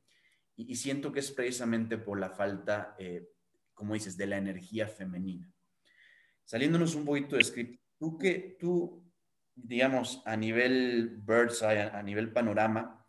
[0.56, 3.28] y, siento que es precisamente por la falta, eh,
[3.74, 5.52] como dices, de la energía femenina.
[6.44, 9.04] Saliéndonos un poquito de script, tú que tú,
[9.54, 13.06] digamos, a nivel bird's eye, a nivel panorama,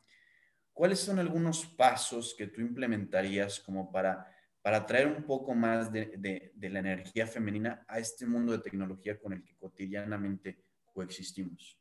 [0.73, 4.29] ¿cuáles son algunos pasos que tú implementarías como para
[4.67, 9.31] para traer un poco más de, la energía femenina a este mundo de tecnología con
[9.31, 10.57] el que cotidianamente
[10.93, 11.79] coexistimos?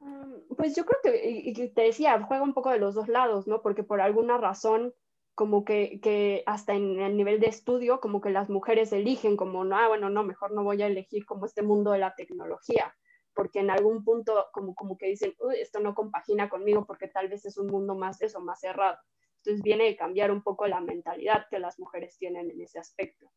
[0.00, 3.62] Mm, pues yo creo que, te decía, juega un poco de los dos lados, ¿no?
[3.62, 4.92] Porque por alguna razón,
[5.34, 9.78] como que, hasta en el nivel de estudio, como que las mujeres eligen como, no,
[9.78, 12.94] ah, bueno, no, mejor no voy a elegir como este mundo de la tecnología,
[13.32, 17.46] porque en algún punto como, como que dicen, esto no compagina conmigo porque tal vez
[17.46, 18.98] es un mundo más eso, más cerrado.
[19.40, 23.30] Entonces viene de cambiar un poco la mentalidad que las mujeres tienen en ese aspecto.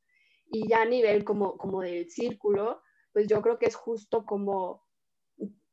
[0.52, 2.82] Y ya a nivel como, como del círculo,
[3.14, 4.84] pues yo creo que es justo como,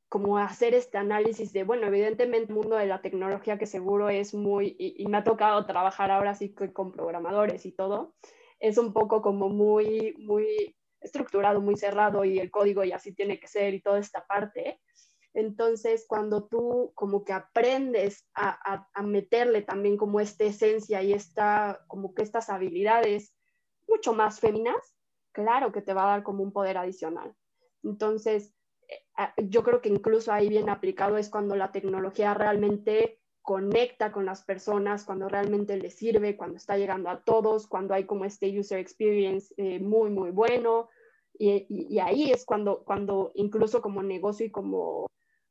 [0.08, 4.34] como hacer este análisis de, bueno, evidentemente el mundo de la tecnología que seguro es
[4.34, 8.14] muy, y, me ha tocado trabajar ahora sí con programadores y todo,
[8.60, 13.40] es un poco como muy, muy estructurado, muy cerrado y el código y así tiene
[13.40, 14.80] que ser y toda esta parte.
[15.32, 22.14] Entonces, cuando tú como que aprendes a, meterle también como esta esencia y esta, como
[22.14, 23.34] que estas habilidades
[23.88, 24.96] mucho más féminas,
[25.32, 27.34] claro que te va a dar como un poder adicional.
[27.84, 28.54] Entonces,
[28.88, 34.26] eh, yo creo que incluso ahí bien aplicado es cuando la tecnología realmente conecta con
[34.26, 38.58] las personas, cuando realmente les sirve, cuando está llegando a todos, cuando hay como este
[38.58, 40.88] user experience eh, muy, muy bueno.
[41.38, 45.06] Y, y, ahí es cuando, cuando incluso como negocio y como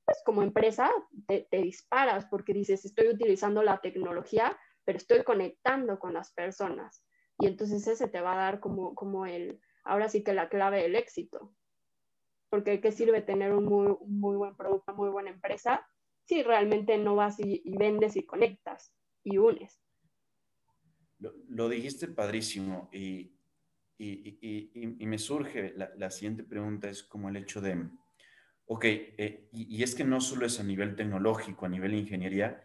[0.09, 0.89] pues como empresa
[1.27, 7.05] te, disparas porque dices, estoy utilizando la tecnología, pero estoy conectando con las personas.
[7.37, 10.81] Y entonces ese te va a dar como, como el, ahora sí que la clave
[10.81, 11.53] del éxito.
[12.49, 15.87] Porque ¿qué sirve tener un muy, muy buen producto, muy buena empresa
[16.25, 18.91] si realmente no vas y, vendes y conectas
[19.23, 19.79] y unes?
[21.19, 23.31] Lo, dijiste padrísimo y,
[23.99, 27.89] y, y me surge la, la, siguiente pregunta, es como el hecho de,
[28.71, 32.63] Ok, eh, y, es que no solo es a nivel tecnológico, a nivel ingeniería,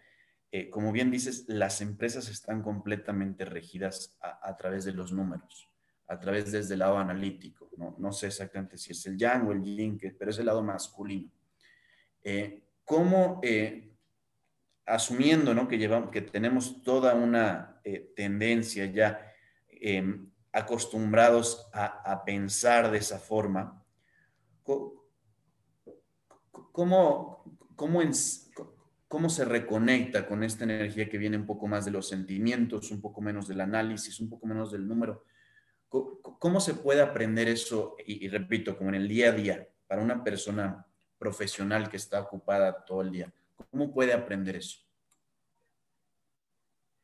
[0.53, 5.73] eh, como bien dices, las empresas están completamente regidas a, través de los números,
[6.07, 7.71] a través desde el lado analítico.
[7.97, 11.33] No, sé exactamente si es el yang o el yin, pero es el lado masculino.
[12.23, 13.41] Eh, ¿Cómo,
[14.85, 15.67] asumiendo ¿no?
[15.67, 17.81] que, llevamos, que tenemos toda una
[18.15, 19.33] tendencia ya
[19.69, 23.83] em, acostumbrados a, a pensar de esa forma,
[24.63, 25.04] ¿cómo,
[26.75, 27.45] cómo,
[27.77, 33.01] cómo se reconecta con esta energía que viene un poco más de los sentimientos, un
[33.01, 35.23] poco menos del análisis, un poco menos del número?
[35.89, 37.95] ¿Cómo, se puede aprender eso?
[38.05, 40.85] Y, repito, como en el día a día, para una persona
[41.17, 43.33] profesional que está ocupada todo el día,
[43.71, 44.81] ¿cómo puede aprender eso?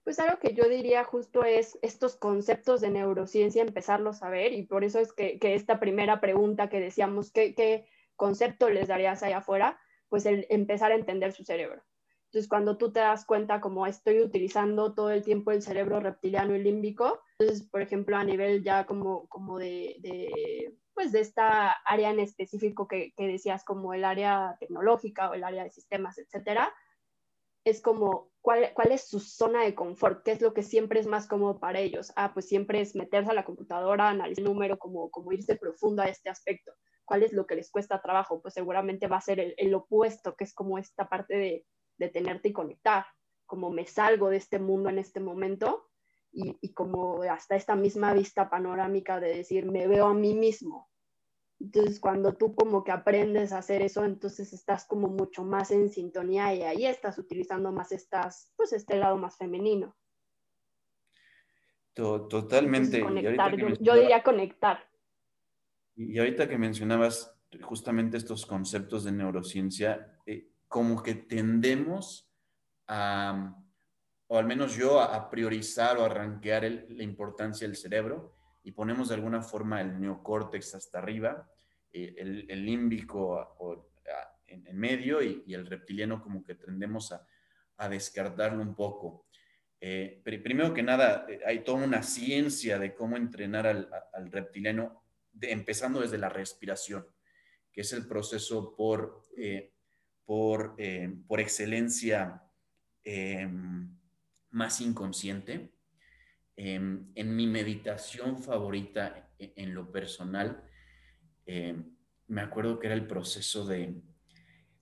[0.02, 4.64] Pues algo que yo diría justo es estos conceptos de neurociencia, empezarlos a ver, y
[4.64, 7.86] por eso es que, esta primera pregunta que decíamos, ¿qué, ¿qué,
[8.20, 9.80] concepto les darías allá afuera?
[10.10, 11.82] Pues el empezar a entender su cerebro.
[12.26, 16.54] Entonces, cuando tú te das cuenta como estoy utilizando todo el tiempo el cerebro reptiliano
[16.54, 21.72] y límbico, entonces, por ejemplo, a nivel ya como, como de, de pues de esta
[21.84, 26.18] área en específico que, que decías, como el área tecnológica o el área de sistemas,
[26.18, 26.72] etcétera,
[27.64, 31.06] es como ¿cuál, cuál es su zona de confort, qué es lo que siempre es
[31.06, 32.12] más cómodo para ellos.
[32.16, 36.02] Ah, pues siempre es meterse a la computadora, analizar el número, como, como irse profundo
[36.02, 36.72] a este aspecto.
[37.10, 38.40] ¿Cuál es lo que les cuesta trabajo?
[38.40, 41.66] Pues seguramente va a ser el, el opuesto, que es como esta parte de,
[41.98, 43.04] de, tenerte y conectar,
[43.46, 45.90] como me salgo de este mundo en este momento
[46.30, 50.88] y, y como hasta esta misma vista panorámica de decir, me veo a mí mismo,
[51.58, 55.90] entonces, cuando tú como que aprendes a hacer eso, entonces estás como mucho más en
[55.90, 59.96] sintonía y ahí estás utilizando más estas, pues este lado más femenino.
[61.92, 63.04] Totalmente.
[63.80, 64.89] yo, diría conectar.
[66.08, 72.26] Y ahorita que mencionabas justamente estos conceptos de neurociencia, eh, como que tendemos
[72.86, 73.54] a,
[74.28, 79.10] o al menos yo, a, priorizar o a ranquear la importancia del cerebro y ponemos
[79.10, 81.46] de alguna forma el neocórtex hasta arriba,
[81.92, 83.58] eh, el, límbico
[84.46, 89.26] en, medio y, el reptiliano como que tendemos a, descartarlo un poco.
[89.80, 95.02] Eh, pero primero que nada, hay toda una ciencia de cómo entrenar al, reptiliano,
[95.40, 97.06] empezando desde la respiración,
[97.72, 99.22] que es el proceso por,
[100.24, 100.76] por,
[101.26, 102.42] por excelencia
[104.50, 105.72] más inconsciente
[106.62, 110.62] Em, en mi meditación favorita e, en, lo personal,
[111.46, 111.96] em,
[112.28, 114.02] me acuerdo que era el proceso de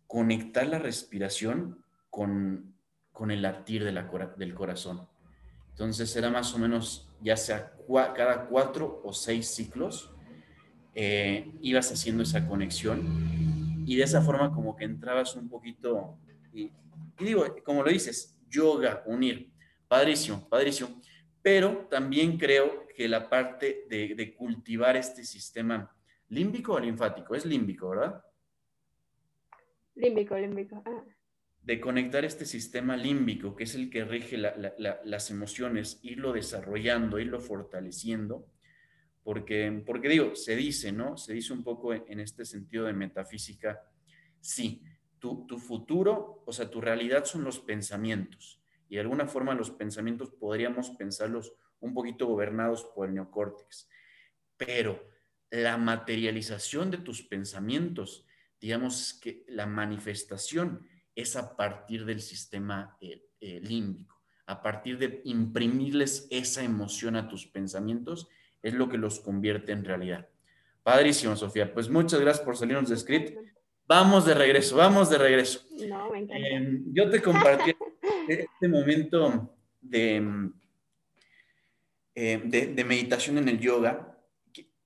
[0.08, 2.74] conectar la respiración con,
[3.12, 5.08] con el latir de la, del corazón.
[5.70, 7.72] Entonces era más o menos, ya sea
[8.12, 10.12] cada cuatro o seis ciclos,
[11.00, 16.18] eh, ibas haciendo esa conexión y de esa forma como que entrabas un poquito,
[16.52, 16.72] y,
[17.20, 19.50] y digo, como lo dices, yoga, unir,
[19.86, 21.00] padrísimo, padrísimo
[21.42, 25.90] pero también creo que la parte de, cultivar este sistema
[26.28, 28.22] límbico o linfático, es límbico, ¿verdad?
[29.94, 30.82] Límbico, límbico.
[31.62, 37.40] De conectar este sistema límbico, que es el que rige las emociones, irlo desarrollando, irlo
[37.40, 38.46] fortaleciendo,
[39.28, 41.18] porque, porque digo, se dice, ¿no?
[41.18, 43.78] Se dice un poco en, este sentido de metafísica,
[44.40, 44.82] sí,
[45.18, 49.70] tu, tu futuro, o sea, tu realidad son los pensamientos y de alguna forma los
[49.70, 53.90] pensamientos podríamos pensarlos un poquito gobernados por el neocórtex.
[54.56, 55.06] Pero
[55.50, 58.24] la materialización de tus pensamientos,
[58.58, 65.20] digamos que la manifestación es a partir del sistema eh, eh, límbico, a partir de
[65.24, 68.30] imprimirles esa emoción a tus pensamientos,
[68.62, 70.28] es lo que los convierte en realidad.
[70.82, 71.72] Padrísimo, Sofía.
[71.72, 73.38] Pues muchas gracias por salirnos de script.
[73.86, 75.66] Vamos de regreso, vamos de regreso.
[75.88, 76.48] No, me encanta.
[76.48, 77.74] Em, yo te compartí
[78.28, 80.50] este momento de,
[82.14, 84.18] eh, de, meditación en el yoga,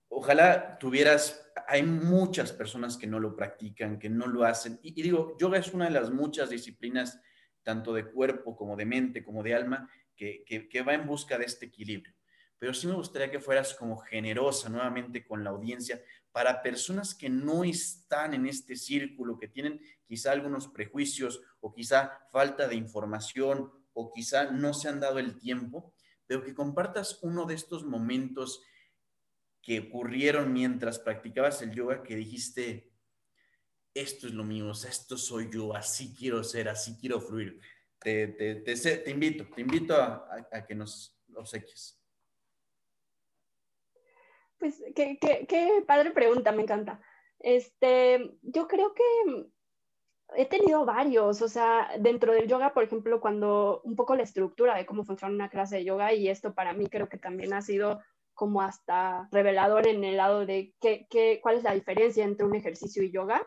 [0.09, 5.37] ojalá tuvieras, hay muchas personas que no lo practican, que no lo hacen, y, digo,
[5.39, 7.21] yoga es una de las muchas disciplinas,
[7.63, 11.47] tanto de cuerpo como de mente, como de alma, que, que va en busca de
[11.47, 12.15] este equilibrio.
[12.63, 17.29] Pero sí me gustaría que fueras como generosa nuevamente con la audiencia para personas que
[17.29, 23.69] no están en este círculo, que tienen quizá algunos prejuicios o quizá falta de información
[23.95, 25.93] o quizá no se han dado el tiempo,
[26.25, 28.63] pero que compartas uno de estos momentos
[29.61, 32.93] que ocurrieron mientras practicabas el yoga que dijiste,
[33.93, 37.59] esto es lo mío, esto soy yo, así quiero ser, así quiero fluir.
[37.99, 42.02] Te, te, te, invito, te invito a, que nos obsequies.
[44.63, 47.01] Pues qué, qué, qué padre pregunta, me encanta.
[47.41, 49.03] Este, yo creo que
[50.37, 54.77] he tenido varios, o sea, dentro del yoga, por ejemplo, cuando un poco la estructura
[54.77, 57.61] de cómo funciona una clase de yoga, y esto para mí creo que también ha
[57.61, 58.03] sido
[58.35, 62.55] como hasta revelador en el lado de qué, qué, cuál es la diferencia entre un
[62.55, 63.45] ejercicio y yoga,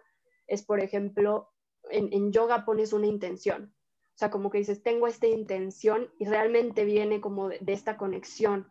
[0.47, 1.49] es, por ejemplo,
[1.91, 3.73] en, en yoga pones una intención,
[4.15, 7.95] o sea, como que dices, tengo esta intención y realmente viene como de, de esta
[7.95, 8.69] conexión,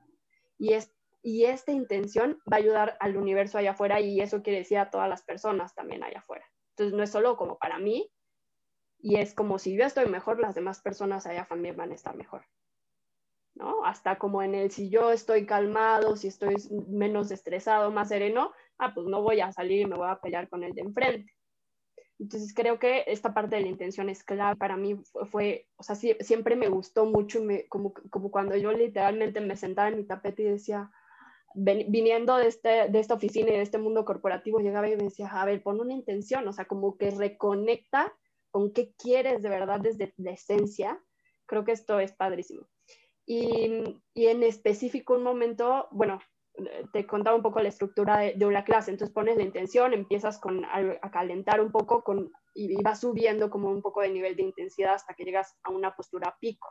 [0.58, 0.93] y es
[1.24, 4.90] y esta intención va a ayudar al universo allá afuera y eso quiere decir a
[4.90, 6.44] todas las personas también allá afuera.
[6.70, 8.12] Entonces no es solo como para mí,
[9.04, 12.16] y es como si yo estoy mejor, las demás personas allá también van a estar
[12.16, 12.46] mejor.
[13.54, 13.84] ¿No?
[13.84, 16.54] Hasta como en el si yo estoy calmado, si estoy
[16.88, 20.48] menos estresado, más sereno, ah, pues no voy a salir y me voy a pelear
[20.48, 21.34] con el de enfrente.
[22.18, 24.98] Entonces creo que esta parte de la intención es clave para mí.
[25.30, 29.98] Fue, o sea, siempre me gustó mucho, como, como cuando yo literalmente me sentaba en
[29.98, 30.90] mi tapete y decía,
[31.54, 35.28] viniendo de, este, de esta oficina y de este mundo corporativo, llegaba y me decía,
[35.28, 38.12] a ver, pon una intención, o sea, como que reconecta
[38.50, 41.00] con qué quieres de verdad desde la esencia.
[41.46, 42.66] Creo que esto es padrísimo.
[43.26, 46.20] Y, y en específico un momento, bueno,
[46.92, 50.64] te contaba un poco la estructura de, una clase, entonces pones la intención, empiezas con,
[50.64, 54.94] a, calentar un poco con, y, vas subiendo como un poco de nivel de intensidad
[54.94, 56.68] hasta que llegas a una postura pico.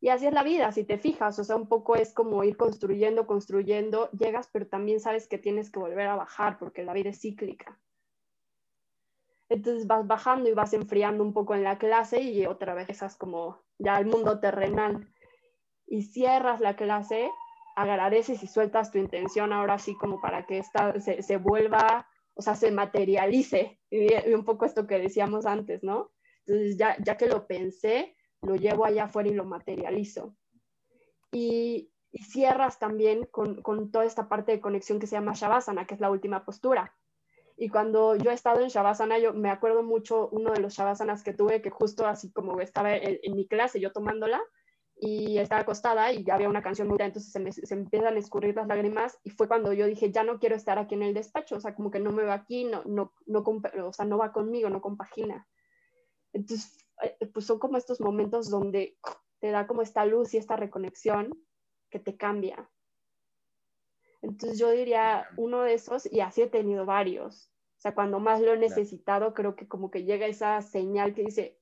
[0.00, 2.56] Y así es la vida, si te fijas, o sea, un poco es como ir
[2.56, 7.10] construyendo, construyendo, llegas, pero también sabes que tienes que volver a bajar porque la vida
[7.10, 7.78] es cíclica.
[9.50, 13.16] Entonces vas bajando y vas enfriando un poco en la clase y otra vez estás
[13.16, 15.12] como ya al mundo terrenal.
[15.86, 17.30] Y cierras la clase
[17.74, 22.42] agradeces y sueltas tu intención ahora sí como para que esta se, se vuelva, o
[22.42, 23.80] sea, se materialice.
[23.90, 26.12] Y, un poco esto que decíamos antes, ¿no?
[26.46, 30.34] Entonces, ya, ya que lo pensé, lo llevo allá afuera y lo materializo.
[31.32, 35.86] Y, y cierras también con, con, toda esta parte de conexión que se llama Shavasana,
[35.86, 36.94] que es la última postura.
[37.56, 41.22] Y cuando yo he estado en Shavasana, yo me acuerdo mucho uno de los Shavasanas
[41.22, 44.40] que tuve, que justo así como estaba en, mi clase, yo tomándola,
[44.96, 48.54] y estaba acostada y había una canción muy entonces se me, se empiezan a escurrir
[48.56, 51.56] las lágrimas y fue cuando yo dije, ya no quiero estar aquí en el despacho,
[51.56, 53.44] o sea, como que no me va aquí, no, no, no,
[53.86, 55.46] o sea, no va conmigo, no compagina.
[56.32, 56.79] Entonces,
[57.32, 58.98] pues son como estos momentos donde
[59.40, 61.38] te da como esta luz y esta reconexión
[61.90, 62.70] que te cambia.
[64.22, 67.50] Entonces yo diría uno de esos, y así he tenido varios.
[67.78, 71.24] O sea, cuando más lo he necesitado, creo que como que llega esa señal que
[71.24, 71.58] dice,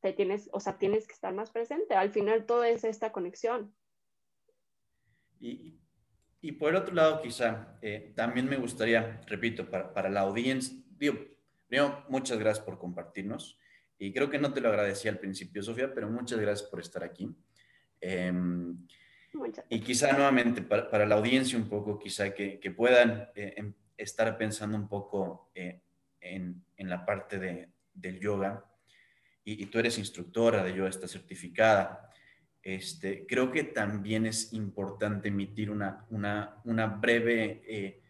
[0.00, 1.94] te tienes, o sea, tienes que estar más presente.
[1.94, 3.74] Al final todo es esta conexión.
[5.40, 5.80] Y,
[6.40, 11.16] y por otro lado, quizá, eh, también me gustaría, repito, para, para la audiencia, digo,
[11.66, 13.58] primero, muchas gracias por compartirnos.
[13.98, 17.02] Y creo que no te lo agradecí al principio, Sofía, pero muchas gracias por estar
[17.02, 17.34] aquí.
[18.00, 18.86] Em,
[19.68, 23.74] y quizá nuevamente para, para, la audiencia un poco, quizá que, que puedan eh, em,
[23.96, 25.82] estar pensando un poco eh,
[26.20, 28.64] en, en, la parte de, del yoga
[29.44, 32.10] y, tú eres instructora de yoga, está certificada,
[32.62, 38.02] este, creo que también es importante emitir una, una, una breve eh,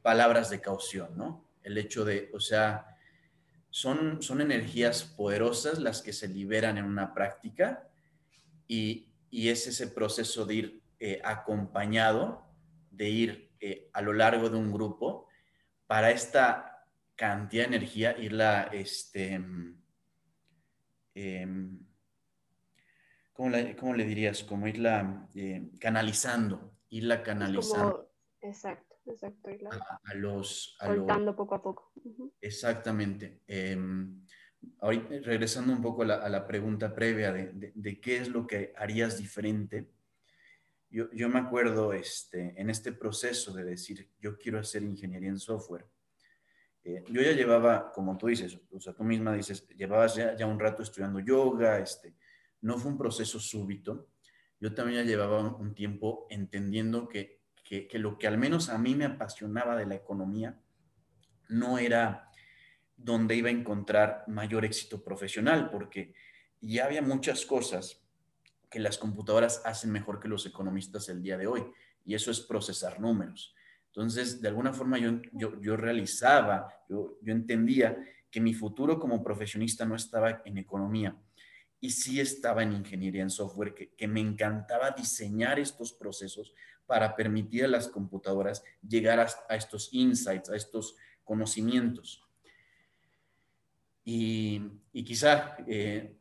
[0.00, 1.48] palabras de caución, ¿no?
[1.62, 2.97] El hecho de, o sea,
[3.80, 7.88] son, son energías poderosas las que se liberan en una práctica
[8.66, 12.46] y, y es ese proceso de ir eh, acompañado,
[12.90, 15.26] de ir eh, a lo largo de un grupo
[15.86, 19.40] para esta cantidad de energía irla, este,
[21.20, 21.80] Em,
[23.32, 24.44] ¿cómo, le dirías?
[24.44, 28.08] Como irla eh, canalizando, irla canalizando.
[28.40, 29.50] exacto, exacto.
[30.04, 30.76] A, los...
[30.78, 31.92] soltando poco a poco.
[32.40, 33.42] Exactamente.
[33.46, 34.24] Em,
[34.80, 39.90] ahorita, regresando un poco a la, pregunta previa de, qué es lo que harías diferente,
[40.90, 45.38] yo, yo, me acuerdo este, en este proceso de decir, yo quiero hacer ingeniería en
[45.38, 45.86] software,
[46.88, 50.58] eh, yo ya llevaba, como tú dices, o sea, tú misma dices, llevabas ya, un
[50.58, 52.14] rato estudiando yoga, este,
[52.62, 54.08] no fue un proceso súbito.
[54.58, 57.37] Yo también ya llevaba un, tiempo entendiendo que,
[57.68, 60.58] que, lo que al menos a mí me apasionaba de la economía
[61.48, 62.30] no era
[62.96, 66.14] donde iba a encontrar mayor éxito profesional, porque
[66.62, 68.02] ya había muchas cosas
[68.70, 71.62] que las computadoras hacen mejor que los economistas el día de hoy,
[72.06, 73.54] y eso es procesar números.
[73.88, 77.98] Entonces, de alguna forma yo, yo, realizaba, yo, yo entendía
[78.30, 81.16] que mi futuro como profesionista no estaba en economía
[81.80, 86.52] y sí estaba en ingeniería en software, que, que, me encantaba diseñar estos procesos
[86.88, 92.24] para permitir a las computadoras llegar a, estos insights, a estos conocimientos.
[94.04, 94.62] Y,
[94.94, 96.16] y quizá, eh,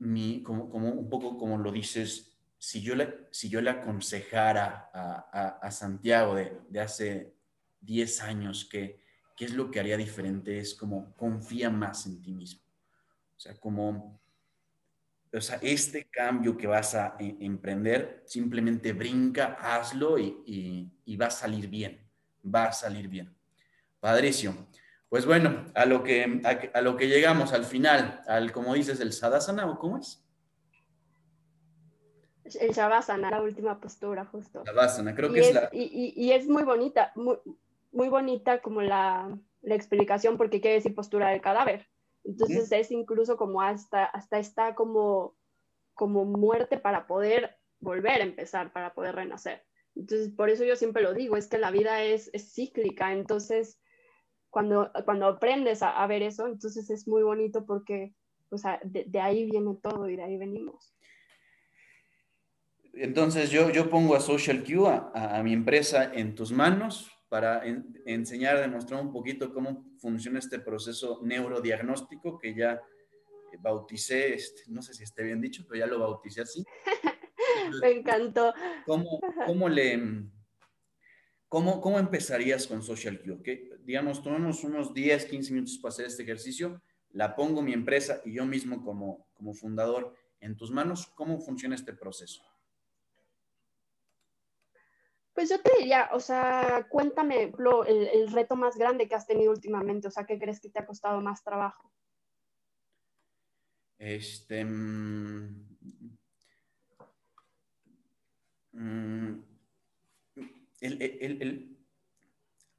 [0.00, 5.70] mi, como, un poco como lo dices, si yo le, si yo le aconsejara a,
[5.70, 7.32] Santiago de, hace
[7.80, 9.00] 10 años que
[9.34, 12.60] qué es lo que haría diferente, es como confía más en ti mismo.
[13.36, 14.20] O sea, como,
[15.36, 21.30] o sea, este cambio que vas a e, emprender, simplemente brinca, hazlo y, va a
[21.30, 22.06] salir bien,
[22.42, 23.36] va a salir bien.
[24.00, 24.68] Padrísimo.
[25.08, 29.00] Pues bueno, a lo que, a, a lo que llegamos al final, al, como dices,
[29.00, 30.26] el Sadasana, ¿o cómo es?
[32.54, 34.62] El Shavasana, la última postura, justo.
[34.64, 35.68] Shavasana, creo que es, la...
[35.72, 37.36] Y, y, es muy bonita, muy,
[37.92, 41.88] muy bonita como la, la, explicación porque quiere decir postura del cadáver.
[42.26, 45.36] Entonces es incluso como hasta, hasta está como,
[45.94, 49.62] como muerte para poder volver a empezar, para poder renacer.
[49.94, 53.12] Entonces, por eso yo siempre lo digo, es que la vida es, es cíclica.
[53.12, 53.80] Entonces,
[54.50, 58.14] cuando, cuando aprendes a, ver eso, entonces es muy bonito porque
[58.50, 60.94] o sea, de, ahí viene todo y de ahí venimos.
[62.92, 67.62] Entonces yo, yo pongo a Social Q, a, a mi empresa, en tus manos para
[68.06, 72.80] enseñar, demostrar un poquito cómo funciona este proceso neurodiagnóstico que ya
[73.60, 76.64] bauticé, este, no sé si esté bien dicho, pero ya lo bauticé así.
[77.82, 78.54] Me encantó.
[78.84, 80.28] ¿Cómo, cómo le...
[81.48, 83.22] ¿Cómo, ¿Cómo empezarías con Social?
[83.40, 83.70] ¿Okay?
[83.84, 88.34] Digamos, tomamos unos 10, 15 minutos para hacer este ejercicio, la pongo mi empresa y
[88.34, 91.06] yo mismo como, como fundador en tus manos.
[91.14, 92.42] ¿Cómo funciona este proceso?
[95.36, 99.26] Pues yo te diría, o sea, cuéntame lo, el, el, reto más grande que has
[99.26, 101.92] tenido últimamente, o sea, ¿qué crees que te ha costado más trabajo?
[103.98, 104.64] Este.
[104.64, 105.66] Mm,
[108.72, 109.44] mm,
[110.80, 111.76] el, el,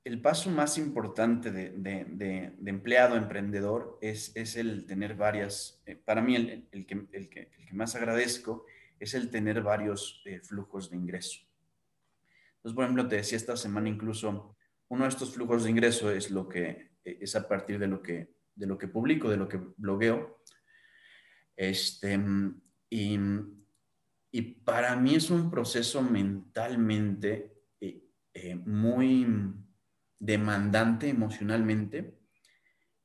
[0.04, 5.96] el, paso más importante de, de, de, empleado emprendedor es, es, el tener varias, eh,
[5.96, 8.66] para mí el, que, el, que, que, más agradezco
[9.00, 11.47] es el tener varios eh, flujos de ingreso.
[12.58, 14.56] Entonces, por ejemplo, te decía esta semana incluso,
[14.90, 18.36] uno de estos flujos de ingreso es lo que es a partir de lo que,
[18.56, 20.44] de lo que publico, de lo que blogueo.
[21.56, 22.20] Este,
[22.90, 23.20] y,
[24.32, 28.04] y para mí es un proceso mentalmente eh,
[28.34, 29.26] eh, muy
[30.20, 32.18] demandante emocionalmente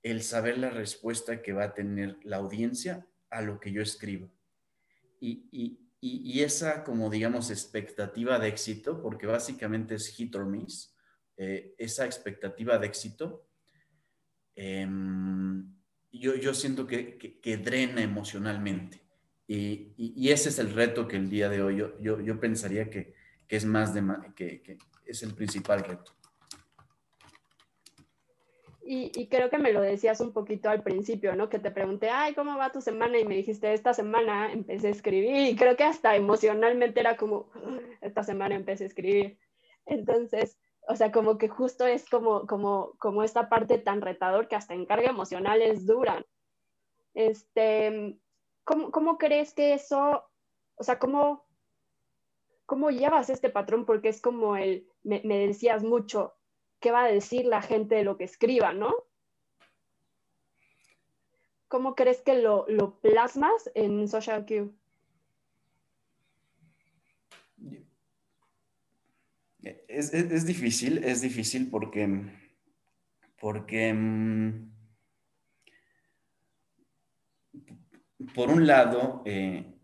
[0.03, 4.33] el saber la respuesta que va a tener la audiencia a lo que yo escribo.
[5.21, 10.97] Y, y, y, esa, como digamos, expectativa de éxito, porque básicamente es hit or miss,
[11.37, 13.49] eh, esa expectativa de éxito,
[14.57, 15.65] em,
[16.11, 19.01] yo, yo, siento que, que, drena emocionalmente.
[19.47, 22.91] Y, y, ese es el reto que el día de hoy yo, yo, yo pensaría
[22.91, 23.15] que,
[23.47, 24.03] que, es más de,
[24.35, 26.17] que, que es el principal reto.
[28.95, 31.49] Y, creo que me lo decías un poquito al principio, ¿no?
[31.49, 33.19] Que te pregunté, ay, ¿cómo va tu semana?
[33.19, 35.49] Y me dijiste, esta semana empecé a escribir.
[35.49, 37.51] Y creo que hasta emocionalmente era como,
[38.03, 39.39] esta semana empecé a escribir.
[39.87, 44.57] Entonces, o sea, como que justo es como, como, como esta parte tan retador que
[44.57, 46.27] hasta en carga emocional es dura.
[47.15, 48.19] Este,
[48.65, 50.23] ¿cómo, cómo crees que eso,
[50.75, 51.47] o sea, cómo,
[52.67, 53.87] cómo llevas este patrón?
[53.87, 56.35] Porque es como el, me, me decías mucho,
[56.83, 58.93] qué va a decir la gente de lo que escriba, ¿no?
[61.69, 62.67] ¿Cómo crees que lo,
[63.01, 64.75] plasmas en Social Q?
[69.89, 72.09] Es, difícil, es difícil porque,
[73.41, 74.73] porque mm,
[78.35, 79.79] por un lado, eh,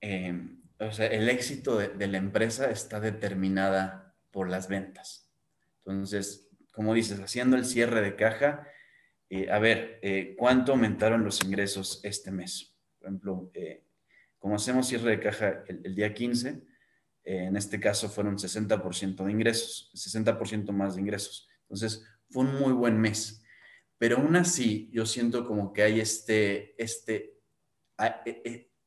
[0.00, 0.40] eh,
[0.78, 5.27] el éxito de la empresa está determinada por las ventas.
[5.88, 8.66] Entonces, como dices, haciendo el cierre de caja,
[9.30, 12.76] eh, a ver, eh, ¿cuánto aumentaron los ingresos este mes?
[12.98, 13.84] Por ejemplo, eh,
[14.38, 16.62] como hacemos cierre de caja el, día 15,
[17.24, 21.48] en este caso fueron 60% de ingresos, 60% más de ingresos.
[21.62, 23.42] Entonces, fue un muy buen mes.
[23.98, 27.34] Pero aún así, yo siento como que hay este, este,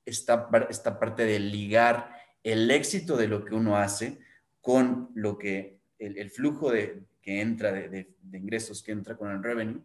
[0.06, 4.20] esta, esta parte de ligar el éxito de lo que uno hace
[4.62, 9.82] con lo que el, flujo de, que entra de, ingresos que entra con el revenue.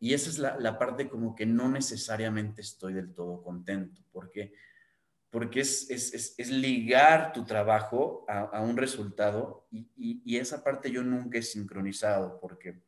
[0.00, 4.52] Y esa es la, parte como que no necesariamente estoy del todo contento, porque,
[5.30, 9.88] porque es, es, ligar tu trabajo a, un resultado y,
[10.24, 12.80] y, esa parte yo nunca he sincronizado, porque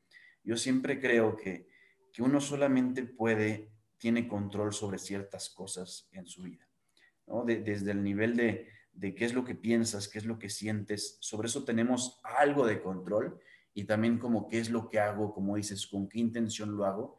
[0.44, 1.66] yo siempre creo que,
[2.12, 6.68] que uno solamente puede, tiene control sobre ciertas cosas en su vida,
[7.26, 7.44] ¿no?
[7.44, 11.16] desde el nivel de, de qué es lo que piensas, qué es lo que sientes.
[11.20, 13.40] Sobre eso tenemos algo de control
[13.74, 17.16] y también como qué es lo que hago, como dices, con qué intención lo hago.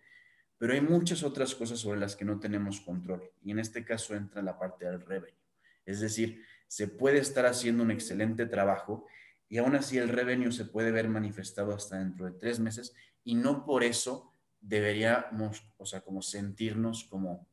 [0.58, 4.16] Pero hay muchas otras cosas sobre las que no tenemos control y en este caso
[4.16, 5.40] entra la parte del revenue.
[5.86, 9.06] Es decir, se puede estar haciendo un excelente trabajo
[9.50, 12.94] y aún así el revenue se puede ver manifestado hasta dentro de tres meses
[13.24, 17.48] y no por eso deberíamos, o sea, como sentirnos como,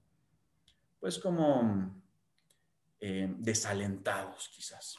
[1.01, 2.01] pues como
[3.01, 4.96] eh, desalentados quizás.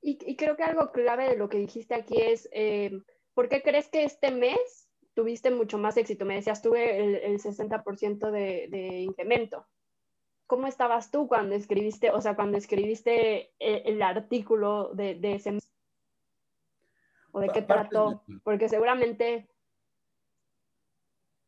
[0.00, 3.02] Y, creo que algo clave de lo que dijiste aquí es, eh,
[3.34, 6.24] ¿por qué crees que este mes tuviste mucho más éxito?
[6.24, 9.66] Me decías, tuve el, 60% de, de, incremento.
[10.46, 15.52] ¿Cómo estabas tú cuando escribiste, o sea, cuando escribiste eh, el, artículo de, de, ese
[15.52, 15.70] mes?
[17.32, 18.24] ¿O de qué trató?
[18.44, 19.48] Porque seguramente...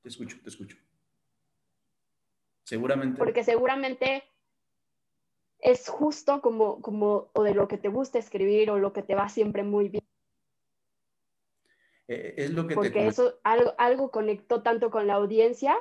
[0.03, 0.77] Te escucho, te escucho.
[2.71, 3.19] Seguramente.
[3.19, 4.23] Porque seguramente
[5.59, 9.17] es justo como, como, o de lo que te gusta escribir o lo que te
[9.17, 10.05] va siempre muy bien.
[12.07, 15.75] Eh, es lo que Porque eso algo, algo conectó tanto con la audiencia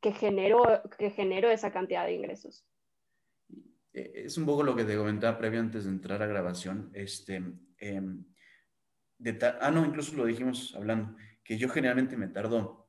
[0.00, 2.64] que generó, que generó esa cantidad de ingresos.
[3.92, 6.92] Eh, es un poco lo que te comentaba previo antes de entrar a grabación.
[6.94, 7.42] Este,
[7.78, 8.24] em,
[9.60, 12.85] ah, no, incluso lo dijimos hablando, que yo generalmente me tardo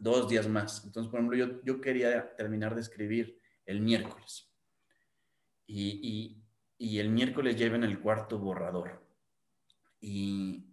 [0.00, 0.84] dos días más.
[0.84, 4.52] Entonces, por ejemplo, yo, yo quería terminar de escribir el miércoles.
[5.66, 6.40] Y, y,
[6.80, 9.06] y el miércoles ya en el cuarto borrador.
[10.00, 10.66] Y,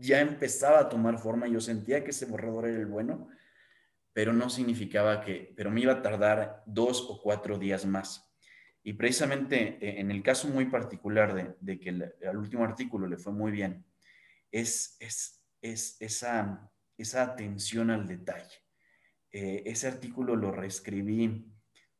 [0.00, 3.28] ya empezaba a tomar forma, yo sentía que ese borrador era el bueno,
[4.12, 8.28] pero no significaba que, pero me iba a tardar dos o cuatro días más.
[8.82, 13.18] Y precisamente eh, en el caso muy particular de, que el, al último artículo le
[13.18, 13.84] fue muy bien,
[14.50, 16.68] es, es, es esa,
[16.98, 18.58] esa atención al detalle.
[19.32, 21.46] Eh, ese artículo lo reescribí,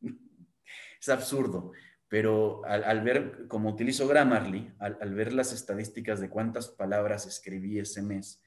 [1.01, 1.73] es absurdo,
[2.09, 8.03] pero al, ver, como utilizo Grammarly, al, ver las estadísticas de cuántas palabras escribí ese
[8.03, 8.43] mes,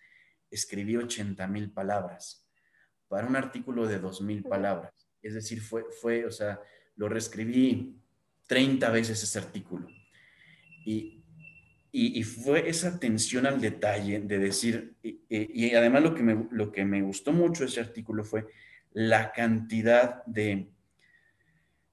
[0.49, 2.47] escribí 80 mil palabras
[3.07, 4.93] para un artículo de 2 mil palabras.
[5.21, 6.59] Es decir, fue, fue, o sea,
[6.95, 8.01] lo reescribí
[8.47, 9.87] 30 veces ese artículo.
[10.85, 11.20] Y,
[11.93, 16.85] y, fue esa atención al detalle de decir, y, además lo que, me, lo que
[16.85, 18.47] me gustó mucho ese artículo fue
[18.93, 20.69] la cantidad de,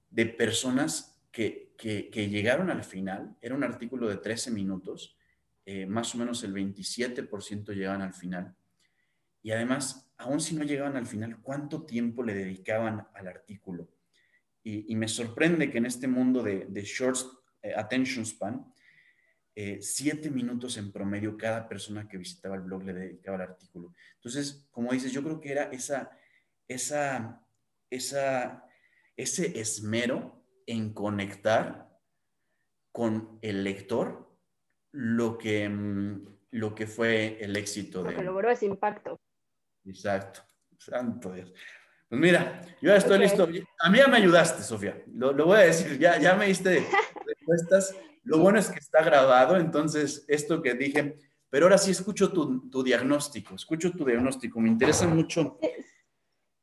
[0.09, 5.17] de personas que, llegaron al final, era un artículo de 13 minutos,
[5.65, 8.55] eh, más o menos el 27% llegaban al final.
[9.41, 13.89] Y además, aún si no llegaban al final, ¿cuánto tiempo le dedicaban al artículo?
[14.63, 17.17] Y, me sorprende que en este mundo de, de short
[17.63, 18.65] eh, attention span,
[19.61, 23.93] eh, siete minutos en promedio cada persona que visitaba el blog le dedicaba al artículo.
[24.15, 26.11] Entonces, como dices, yo creo que era esa,
[26.65, 27.45] esa,
[27.89, 28.65] esa,
[29.17, 31.89] ese esmero en conectar
[32.93, 34.33] con el lector
[34.93, 38.11] lo que, mm, lo que fue el éxito de...
[38.11, 39.19] Lo que logró ese impacto.
[39.83, 40.39] Exacto.
[40.77, 41.53] Santo Dios.
[42.07, 43.43] Pues mira, yo ya estoy listo.
[43.79, 45.03] A mí ya me ayudaste, Sofía.
[45.13, 46.87] Lo, voy a decir, ya, ya me diste
[47.27, 47.93] respuestas.
[48.29, 51.17] Lo bueno es que está grabado, entonces esto que dije,
[51.49, 54.59] pero ahora sí escucho tu, tu diagnóstico, escucho tu diagnóstico.
[54.59, 55.57] Me interesa mucho.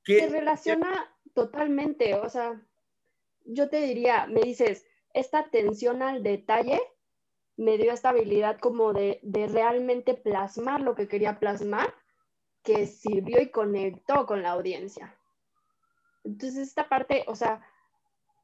[0.05, 2.62] Se relaciona totalmente, o sea,
[3.45, 6.81] yo te diría, me dices, esta atención al detalle
[7.57, 9.19] me dio esta habilidad como de,
[9.51, 11.93] realmente plasmar lo que quería plasmar,
[12.62, 15.19] que sirvió y conectó con la audiencia.
[16.23, 17.61] Entonces, esta parte, o sea,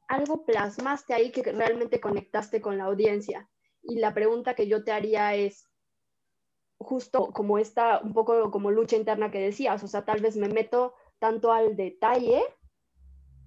[0.07, 3.49] algo plasmaste ahí que realmente conectaste con la audiencia.
[3.81, 5.69] Y la pregunta que yo te haría es,
[6.77, 10.49] justo como esta, un poco como lucha interna que decías, o sea, tal vez me
[10.49, 12.41] meto tanto al detalle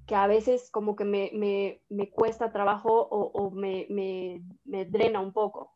[0.06, 5.72] que a veces como que me, cuesta trabajo o, me, drena un poco.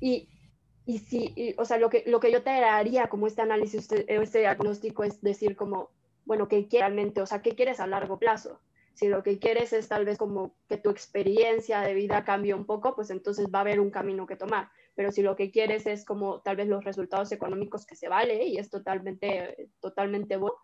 [0.00, 0.28] Y,
[0.86, 4.22] y si, o sea, lo que, lo que yo te haría como este análisis, este,
[4.22, 5.90] este diagnóstico es decir como,
[6.24, 7.20] bueno, ¿qué quieres realmente?
[7.20, 8.60] O sea, ¿qué quieres a largo plazo?
[8.94, 12.64] Si lo que quieres es tal vez como que tu experiencia de vida cambie un
[12.64, 14.70] poco, pues entonces va a haber un camino que tomar.
[14.94, 18.44] Pero si lo que quieres es como tal vez los resultados económicos que se vale
[18.44, 20.56] y es totalmente, totalmente bueno,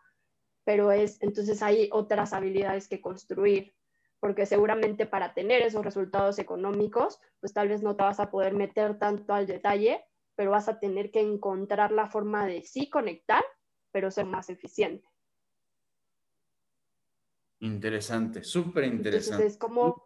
[0.65, 3.75] pero es, entonces hay otras habilidades que construir,
[4.21, 8.55] porque seguramente para tener esos resultados económicos, pues tal vez no te vas a poder
[8.55, 10.05] meter tanto al detalle,
[10.37, 13.43] pero vas a tener que encontrar la forma de sí conectar,
[13.91, 15.10] pero ser más eficiente.
[17.61, 19.45] Interesante, súper interesante.
[19.45, 20.03] Entonces es como,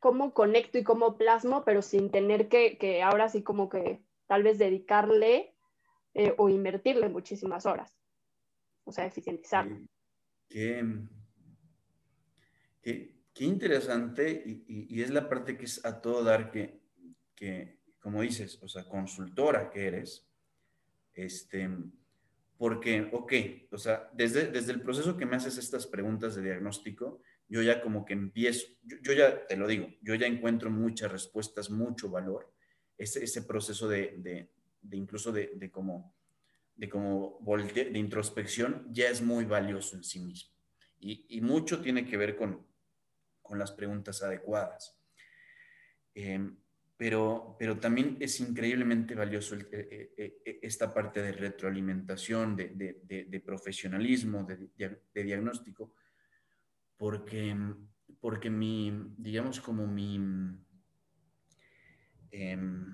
[0.00, 4.42] cómo, conecto y cómo plasmo, pero sin tener que, que ahora sí como que tal
[4.42, 5.54] vez dedicarle
[6.14, 7.96] eh, o invertirle muchísimas horas
[8.84, 9.68] o sea, eficientizar.
[10.48, 10.84] Qué,
[12.82, 16.80] qué, interesante y, es la parte que es a todo dar que,
[17.34, 20.28] que, como dices, o sea, consultora que eres,
[21.14, 21.68] este,
[22.56, 23.32] porque, ok,
[23.72, 27.82] o sea, desde, desde el proceso que me haces estas preguntas de diagnóstico, yo ya
[27.82, 32.52] como que empiezo, yo, ya te lo digo, yo ya encuentro muchas respuestas, mucho valor,
[32.96, 34.50] ese, ese proceso de, de,
[34.80, 36.14] de incluso de, de como
[36.76, 40.52] de como de introspección ya es muy valioso en sí mismo.
[41.00, 42.66] Y, mucho tiene que ver con,
[43.42, 44.98] con las preguntas adecuadas.
[46.14, 46.56] Em,
[46.96, 54.44] pero, pero también es increíblemente valioso eh, eh, eh, esta parte de retroalimentación, de, profesionalismo,
[54.44, 55.94] de, diagnóstico,
[56.96, 57.56] porque,
[58.20, 60.16] porque mi, digamos, como mi,
[62.30, 62.86] em,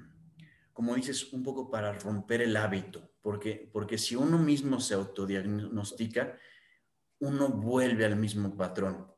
[0.73, 6.39] como dices, un poco para romper el hábito porque, porque si uno mismo se autodiagnostica,
[7.19, 9.10] uno vuelve al mismo patrón.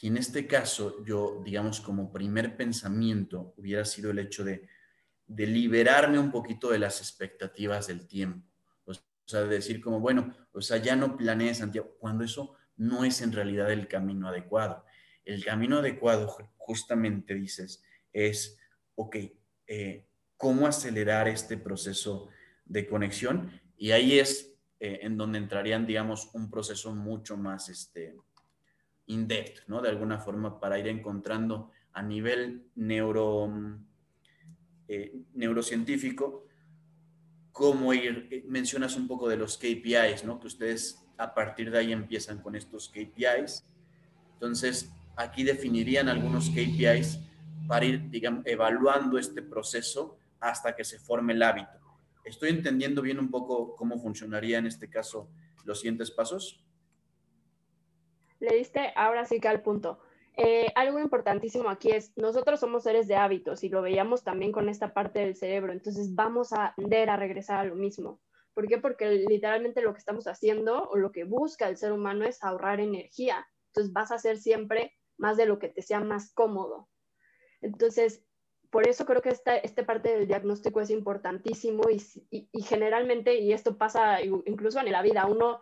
[0.00, 4.68] Y en este caso, yo, digamos, como primer pensamiento hubiera sido el hecho de,
[5.26, 8.46] de liberarme un poquito de las expectativas del tiempo.
[8.86, 8.92] O
[9.26, 13.22] sea, de decir como, bueno, o sea, ya no planeé Santiago, cuando eso no es
[13.22, 14.84] en realidad el camino adecuado.
[15.24, 16.28] El camino adecuado,
[16.58, 17.82] justamente dices,
[18.12, 18.58] es,
[18.96, 19.16] ok,
[19.66, 22.28] eh, ¿cómo acelerar este proceso
[22.66, 23.62] de conexión?
[23.78, 28.14] Y ahí es eh, en donde entrarían, digamos, un proceso mucho más este,
[29.06, 29.82] in-depth, ¿no?
[29.82, 33.52] De alguna forma, para ir encontrando a nivel neuro,
[34.88, 36.46] eh, neurocientífico,
[37.52, 40.40] cómo ir, eh, mencionas un poco de los KPIs, ¿no?
[40.40, 43.64] Que ustedes a partir de ahí empiezan con estos KPIs.
[44.34, 47.20] Entonces, aquí definirían algunos KPIs
[47.68, 51.78] para ir, digamos, evaluando este proceso hasta que se forme el hábito.
[52.24, 55.28] ¿Estoy entendiendo bien un poco cómo funcionaría en este caso
[55.64, 56.63] los siguientes pasos?
[58.40, 59.98] Le diste ahora sí que al punto.
[60.36, 64.68] Eh, algo importantísimo aquí es, nosotros somos seres de hábitos y lo veíamos también con
[64.68, 68.20] esta parte del cerebro, entonces vamos a tender a regresar a lo mismo.
[68.52, 68.78] ¿Por qué?
[68.78, 72.80] Porque literalmente lo que estamos haciendo o lo que busca el ser humano es ahorrar
[72.80, 73.46] energía.
[73.68, 76.88] Entonces vas a hacer siempre más de lo que te sea más cómodo.
[77.60, 78.24] Entonces,
[78.70, 83.52] por eso creo que esta, esta parte del diagnóstico es importantísimo y, y generalmente, y
[83.52, 85.60] esto pasa incluso en la vida, uno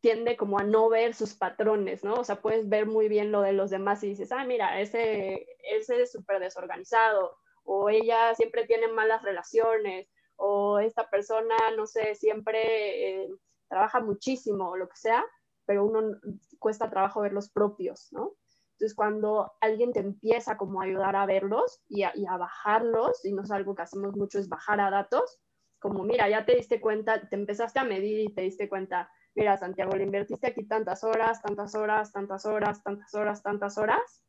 [0.00, 2.14] tiende como a no ver sus patrones, ¿no?
[2.14, 5.46] O sea, puedes ver muy bien lo de los demás y dices, ah, mira, ese,
[5.62, 12.14] ese es súper desorganizado, o ella siempre tiene malas relaciones, o esta persona, no sé,
[12.14, 13.28] siempre eh,
[13.68, 15.24] trabaja muchísimo, o lo que sea,
[15.64, 16.18] pero uno
[16.58, 18.36] cuesta trabajo ver los propios, ¿no?
[18.72, 23.24] Entonces, cuando alguien te empieza como a ayudar a verlos y a, y a bajarlos,
[23.24, 25.40] y no es algo que hacemos mucho, es bajar a datos,
[25.78, 29.56] como, mira, ya te diste cuenta, te empezaste a medir y te diste cuenta, mira,
[29.56, 34.24] Santiago, le invertiste aquí tantas horas, tantas horas, tantas horas, tantas horas, tantas horas.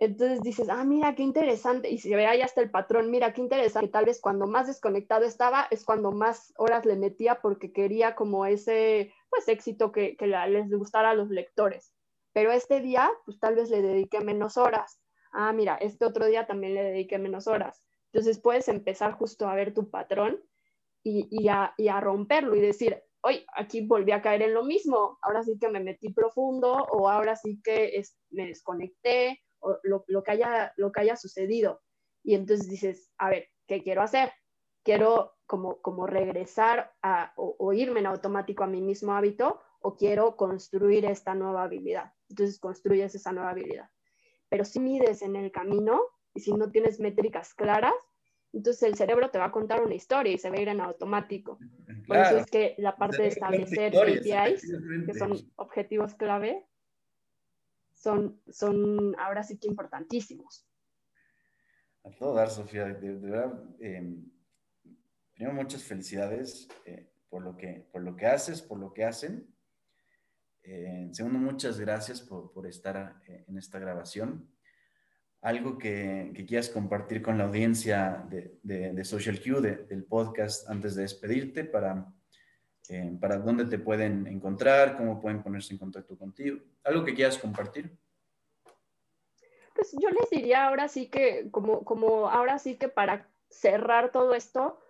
[0.00, 1.90] Entonces dices, ah, mira, qué interesante.
[1.90, 3.88] Y se ve ahí hasta el patrón, mira, qué interesante.
[3.88, 8.46] Tal vez cuando más desconectado estaba es cuando más horas le metía porque quería como
[8.46, 11.92] ese, pues, éxito que, que les gustara a los lectores.
[12.32, 15.00] Pero este día, pues tal vez le dediqué menos horas.
[15.32, 17.82] Ah, mira, este otro día también le dediqué menos horas.
[18.12, 20.40] Entonces puedes empezar justo a ver tu patrón
[21.02, 25.18] y, a, y a romperlo y decir, hoy aquí volví a caer en lo mismo,
[25.22, 30.30] ahora sí que me metí profundo o ahora sí que me desconecté o lo, que
[30.30, 31.80] haya, lo que haya sucedido.
[32.22, 34.32] Y entonces dices, a ver, ¿qué quiero hacer?
[34.84, 40.36] Quiero como, como regresar a, o, irme en automático a mi mismo hábito o quiero
[40.36, 42.12] construir esta nueva habilidad.
[42.28, 43.90] Entonces construyes esa nueva habilidad.
[44.48, 46.00] Pero si mides en el camino
[46.34, 47.94] y si no tienes métricas claras,
[48.52, 50.80] entonces el cerebro te va a contar una historia y se va a ir en
[50.80, 51.58] automático.
[52.06, 54.72] Por eso es que la parte de establecer KPIs,
[55.06, 56.66] que son objetivos clave,
[57.92, 60.66] son, son ahora sí que importantísimos.
[62.04, 64.16] A todo dar, Sofía, de, verdad, eh,
[65.34, 69.46] primero muchas felicidades eh, por, lo que, por lo que haces, por lo que hacen.
[70.62, 74.48] Eh, segundo, muchas gracias por, por estar eh, en esta grabación
[75.42, 81.64] algo que, quieras compartir con la audiencia de, Social Q, del podcast, antes de despedirte,
[81.64, 82.12] para,
[82.88, 86.58] eh, para dónde te pueden encontrar, cómo pueden ponerse en contacto contigo.
[86.84, 87.96] ¿Algo que quieras compartir?
[89.74, 94.34] Pues yo les diría ahora sí que, como, como ahora sí que para cerrar todo
[94.34, 94.80] esto,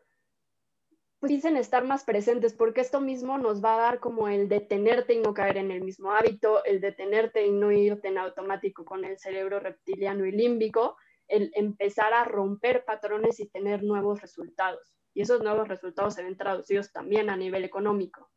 [1.20, 5.18] dicen estar más presentes, porque esto mismo nos va a dar como el detenerte y
[5.18, 9.18] no caer en el mismo hábito, el detenerte y no irte en automático con el
[9.18, 10.96] cerebro reptiliano y límbico,
[11.26, 14.94] el empezar a romper patrones y tener nuevos resultados.
[15.12, 18.30] Y esos nuevos resultados se ven traducidos también a nivel económico.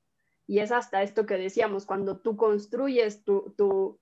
[0.48, 4.00] Y es hasta esto que decíamos, cuando tú construyes tu, tu,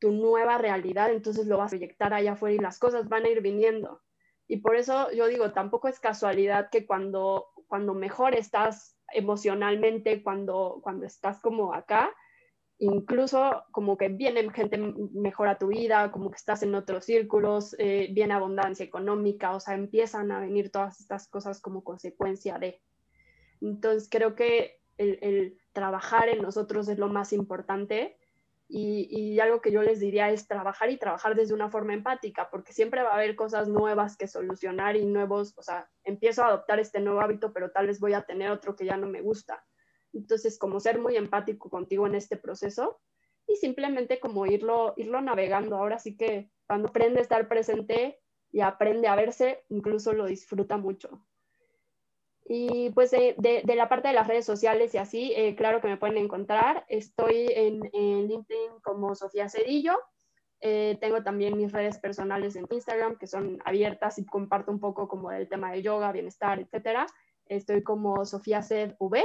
[0.00, 3.28] tu nueva realidad, entonces lo vas a proyectar allá afuera y las cosas van a
[3.28, 4.02] ir viniendo.
[4.48, 10.80] Y por eso yo digo, tampoco es casualidad que cuando cuando mejor estás emocionalmente, cuando,
[10.82, 12.10] cuando estás como acá,
[12.78, 17.74] incluso como que viene gente mejor a tu vida, como que estás en otros círculos,
[17.78, 22.82] eh, viene abundancia económica, o sea, empiezan a venir todas estas cosas como consecuencia de.
[23.60, 28.15] Entonces creo que el, el trabajar en nosotros es lo más importante
[28.68, 32.72] y, algo que yo les diría es trabajar y trabajar desde una forma empática, porque
[32.72, 36.80] siempre va a haber cosas nuevas que solucionar y nuevos, o sea, empiezo a adoptar
[36.80, 39.64] este nuevo hábito, pero tal vez voy a tener otro que ya no me gusta.
[40.12, 43.00] Entonces, como ser muy empático contigo en este proceso
[43.46, 45.76] y simplemente como irlo, irlo navegando.
[45.76, 48.18] Ahora sí que cuando aprende a estar presente
[48.50, 51.22] y aprende a verse, incluso lo disfruta mucho.
[52.48, 55.88] Y pues de, de, la parte de las redes sociales y así, eh, claro que
[55.88, 56.84] me pueden encontrar.
[56.88, 59.98] Estoy en, en, LinkedIn como Sofía Cedillo
[60.60, 65.06] Eh, tengo también mis redes personales en Instagram que son abiertas y comparto un poco
[65.06, 67.06] como el tema de yoga, bienestar, etcétera.
[67.46, 69.22] Estoy como Sofía Sed V.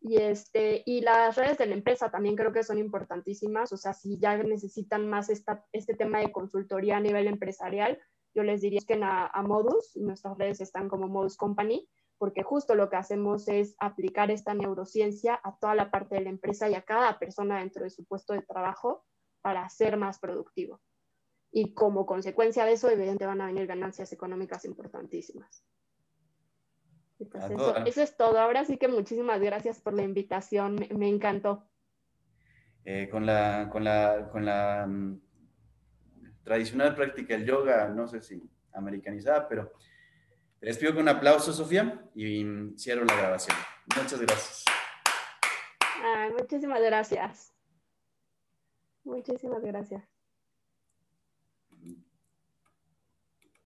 [0.00, 3.72] Y, este, y las redes de la empresa también creo que son importantísimas.
[3.72, 7.98] O sea, si ya necesitan más esta, este tema de consultoría a nivel empresarial,
[8.34, 11.88] yo les diría que a, a Modus, nuestras redes están como Modus Company,
[12.18, 16.30] porque justo lo que hacemos es aplicar esta neurociencia a toda la parte de la
[16.30, 19.04] empresa y a cada persona dentro de su puesto de trabajo
[19.42, 20.80] para ser más productivo.
[21.50, 25.64] Y como consecuencia de eso, evidentemente van a venir ganancias económicas importantísimas.
[27.18, 28.38] Pues eso, es todo.
[28.38, 31.68] Ahora sí que muchísimas gracias por la invitación, me, encantó.
[32.84, 35.20] Eh, con la, con la, con la mm,
[36.42, 38.42] tradicional práctica del yoga, no sé si
[38.72, 39.72] americanizada, pero
[40.64, 42.42] les pido con un aplauso, Sofía, y
[42.78, 43.56] cierro la grabación.
[43.96, 44.64] Muchas gracias.
[46.38, 47.52] muchísimas gracias.
[49.04, 50.13] Muchísimas gracias.